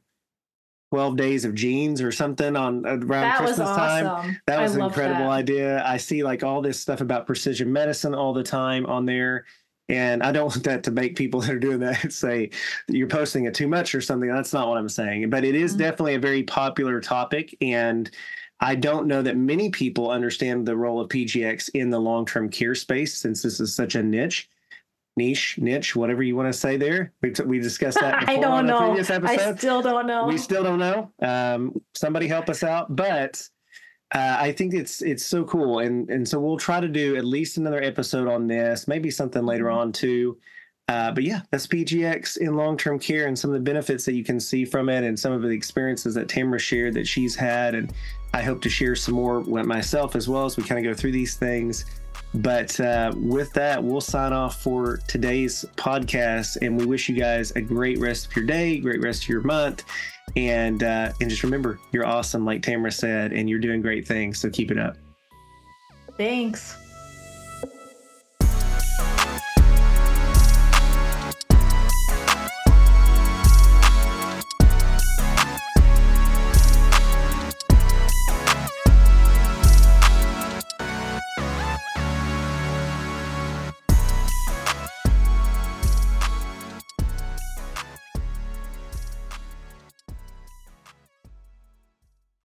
12 0.93 1.17
days 1.17 1.45
of 1.47 1.55
genes 1.55 2.03
or 2.03 2.13
something 2.13 2.55
on 2.55 2.85
around 2.85 3.09
that 3.09 3.39
Christmas 3.39 3.69
awesome. 3.69 4.07
time. 4.07 4.41
That 4.47 4.61
was 4.61 4.75
an 4.75 4.83
incredible 4.83 5.25
that. 5.25 5.31
idea. 5.31 5.83
I 5.87 5.97
see 5.97 6.23
like 6.23 6.43
all 6.43 6.61
this 6.61 6.79
stuff 6.79 7.01
about 7.01 7.27
precision 7.27 7.73
medicine 7.73 8.15
all 8.15 8.35
the 8.35 8.43
time 8.43 8.85
on 8.85 9.07
there. 9.07 9.47
And 9.89 10.23
I 10.23 10.33
don't 10.33 10.49
want 10.49 10.65
that 10.65 10.83
to 10.85 10.91
make 10.91 11.17
people 11.17 11.41
that 11.41 11.51
are 11.51 11.59
doing 11.59 11.79
that 11.79 12.13
say 12.13 12.51
you're 12.89 13.09
posting 13.09 13.47
it 13.47 13.55
too 13.55 13.69
much 13.69 13.95
or 13.95 14.03
something. 14.03 14.29
That's 14.29 14.53
not 14.53 14.69
what 14.69 14.77
I'm 14.77 14.89
saying. 14.89 15.31
But 15.31 15.45
it 15.45 15.55
is 15.55 15.73
mm-hmm. 15.73 15.81
definitely 15.81 16.15
a 16.17 16.21
very 16.21 16.43
popular 16.43 17.01
topic. 17.01 17.57
And 17.63 18.11
I 18.63 18.77
don't 18.77 19.07
know 19.07 19.23
that 19.23 19.37
many 19.37 19.71
people 19.71 20.11
understand 20.11 20.67
the 20.67 20.77
role 20.77 21.01
of 21.01 21.09
PGX 21.09 21.71
in 21.75 21.91
the 21.91 21.99
long 21.99 22.25
term 22.25 22.49
care 22.49 22.75
space 22.75 23.17
since 23.17 23.43
this 23.43 23.61
is 23.61 23.75
such 23.75 23.97
a 23.97 24.03
niche 24.03 24.49
niche, 25.17 25.59
niche, 25.59 25.95
whatever 25.95 26.23
you 26.23 26.37
want 26.37 26.53
to 26.53 26.59
say 26.59 26.77
there. 26.77 27.13
We, 27.21 27.31
t- 27.33 27.43
we 27.43 27.59
discussed 27.59 27.99
that 28.01 28.29
I 28.29 28.39
don't 28.39 28.67
know. 28.67 28.79
previous 28.79 29.11
episode. 29.11 29.41
I 29.41 29.55
still 29.55 29.83
don't 29.83 30.07
know. 30.07 30.27
We 30.27 30.39
still 30.39 30.63
don't 30.63 30.79
know. 30.79 31.11
Um, 31.21 31.81
somebody 31.95 32.27
help 32.27 32.49
us 32.49 32.63
out. 32.63 32.95
But 32.95 33.47
uh, 34.15 34.37
I 34.39 34.53
think 34.53 34.75
it's 34.75 35.03
it's 35.03 35.25
so 35.25 35.45
cool, 35.45 35.81
and 35.81 36.09
and 36.11 36.27
so 36.27 36.41
we'll 36.41 36.59
try 36.59 36.81
to 36.81 36.89
do 36.89 37.17
at 37.17 37.25
least 37.25 37.57
another 37.57 37.83
episode 37.83 38.29
on 38.29 38.47
this, 38.47 38.89
maybe 38.89 39.11
something 39.11 39.45
later 39.45 39.67
mm-hmm. 39.67 39.79
on 39.79 39.93
too. 39.93 40.39
Uh, 40.89 41.13
but 41.13 41.23
yeah, 41.25 41.41
that's 41.51 41.67
PGX 41.67 42.39
in 42.39 42.57
long 42.57 42.77
term 42.77 42.99
care 42.99 43.27
and 43.27 43.39
some 43.39 43.51
of 43.51 43.55
the 43.55 43.61
benefits 43.61 44.05
that 44.05 44.15
you 44.15 44.25
can 44.25 44.41
see 44.41 44.65
from 44.65 44.89
it, 44.89 45.05
and 45.05 45.19
some 45.19 45.33
of 45.33 45.43
the 45.43 45.49
experiences 45.49 46.15
that 46.15 46.29
Tamara 46.29 46.59
shared 46.59 46.95
that 46.95 47.07
she's 47.07 47.35
had, 47.35 47.75
and 47.75 47.93
I 48.35 48.43
hope 48.43 48.61
to 48.63 48.71
share 48.71 48.97
some 48.97 49.15
more 49.15 49.41
with 49.41 49.67
myself 49.67 50.17
as 50.17 50.29
well 50.29 50.45
as 50.45 50.57
we 50.57 50.65
kind 50.65 50.85
of 50.85 50.93
go 50.93 50.99
through 50.99 51.13
these 51.13 51.37
things. 51.37 51.85
But 52.35 52.79
uh, 52.81 53.13
with 53.15 53.53
that, 53.53 53.83
we'll 53.83 54.01
sign 54.01 54.33
off 54.33 54.63
for 54.63 54.99
today's 55.07 55.65
podcast, 55.77 56.57
and 56.63 56.77
we 56.79 56.87
wish 56.87 57.09
you 57.09 57.15
guys 57.15 57.53
a 57.53 57.61
great 57.61 57.99
rest 57.99 58.27
of 58.27 58.37
your 58.37 58.47
day, 58.47 58.79
great 58.79 59.03
rest 59.03 59.25
of 59.25 59.29
your 59.29 59.43
month, 59.43 59.85
and 60.37 60.83
uh, 60.83 61.13
and 61.21 61.29
just 61.29 61.43
remember, 61.43 61.79
you're 61.93 62.07
awesome, 62.07 62.45
like 62.45 62.63
Tamara 62.63 62.91
said, 62.91 63.33
and 63.33 63.49
you're 63.49 63.59
doing 63.59 63.83
great 63.83 64.07
things. 64.07 64.41
So 64.41 64.49
keep 64.51 64.71
it 64.71 64.79
up. 64.79 64.97
Thanks. 66.17 66.77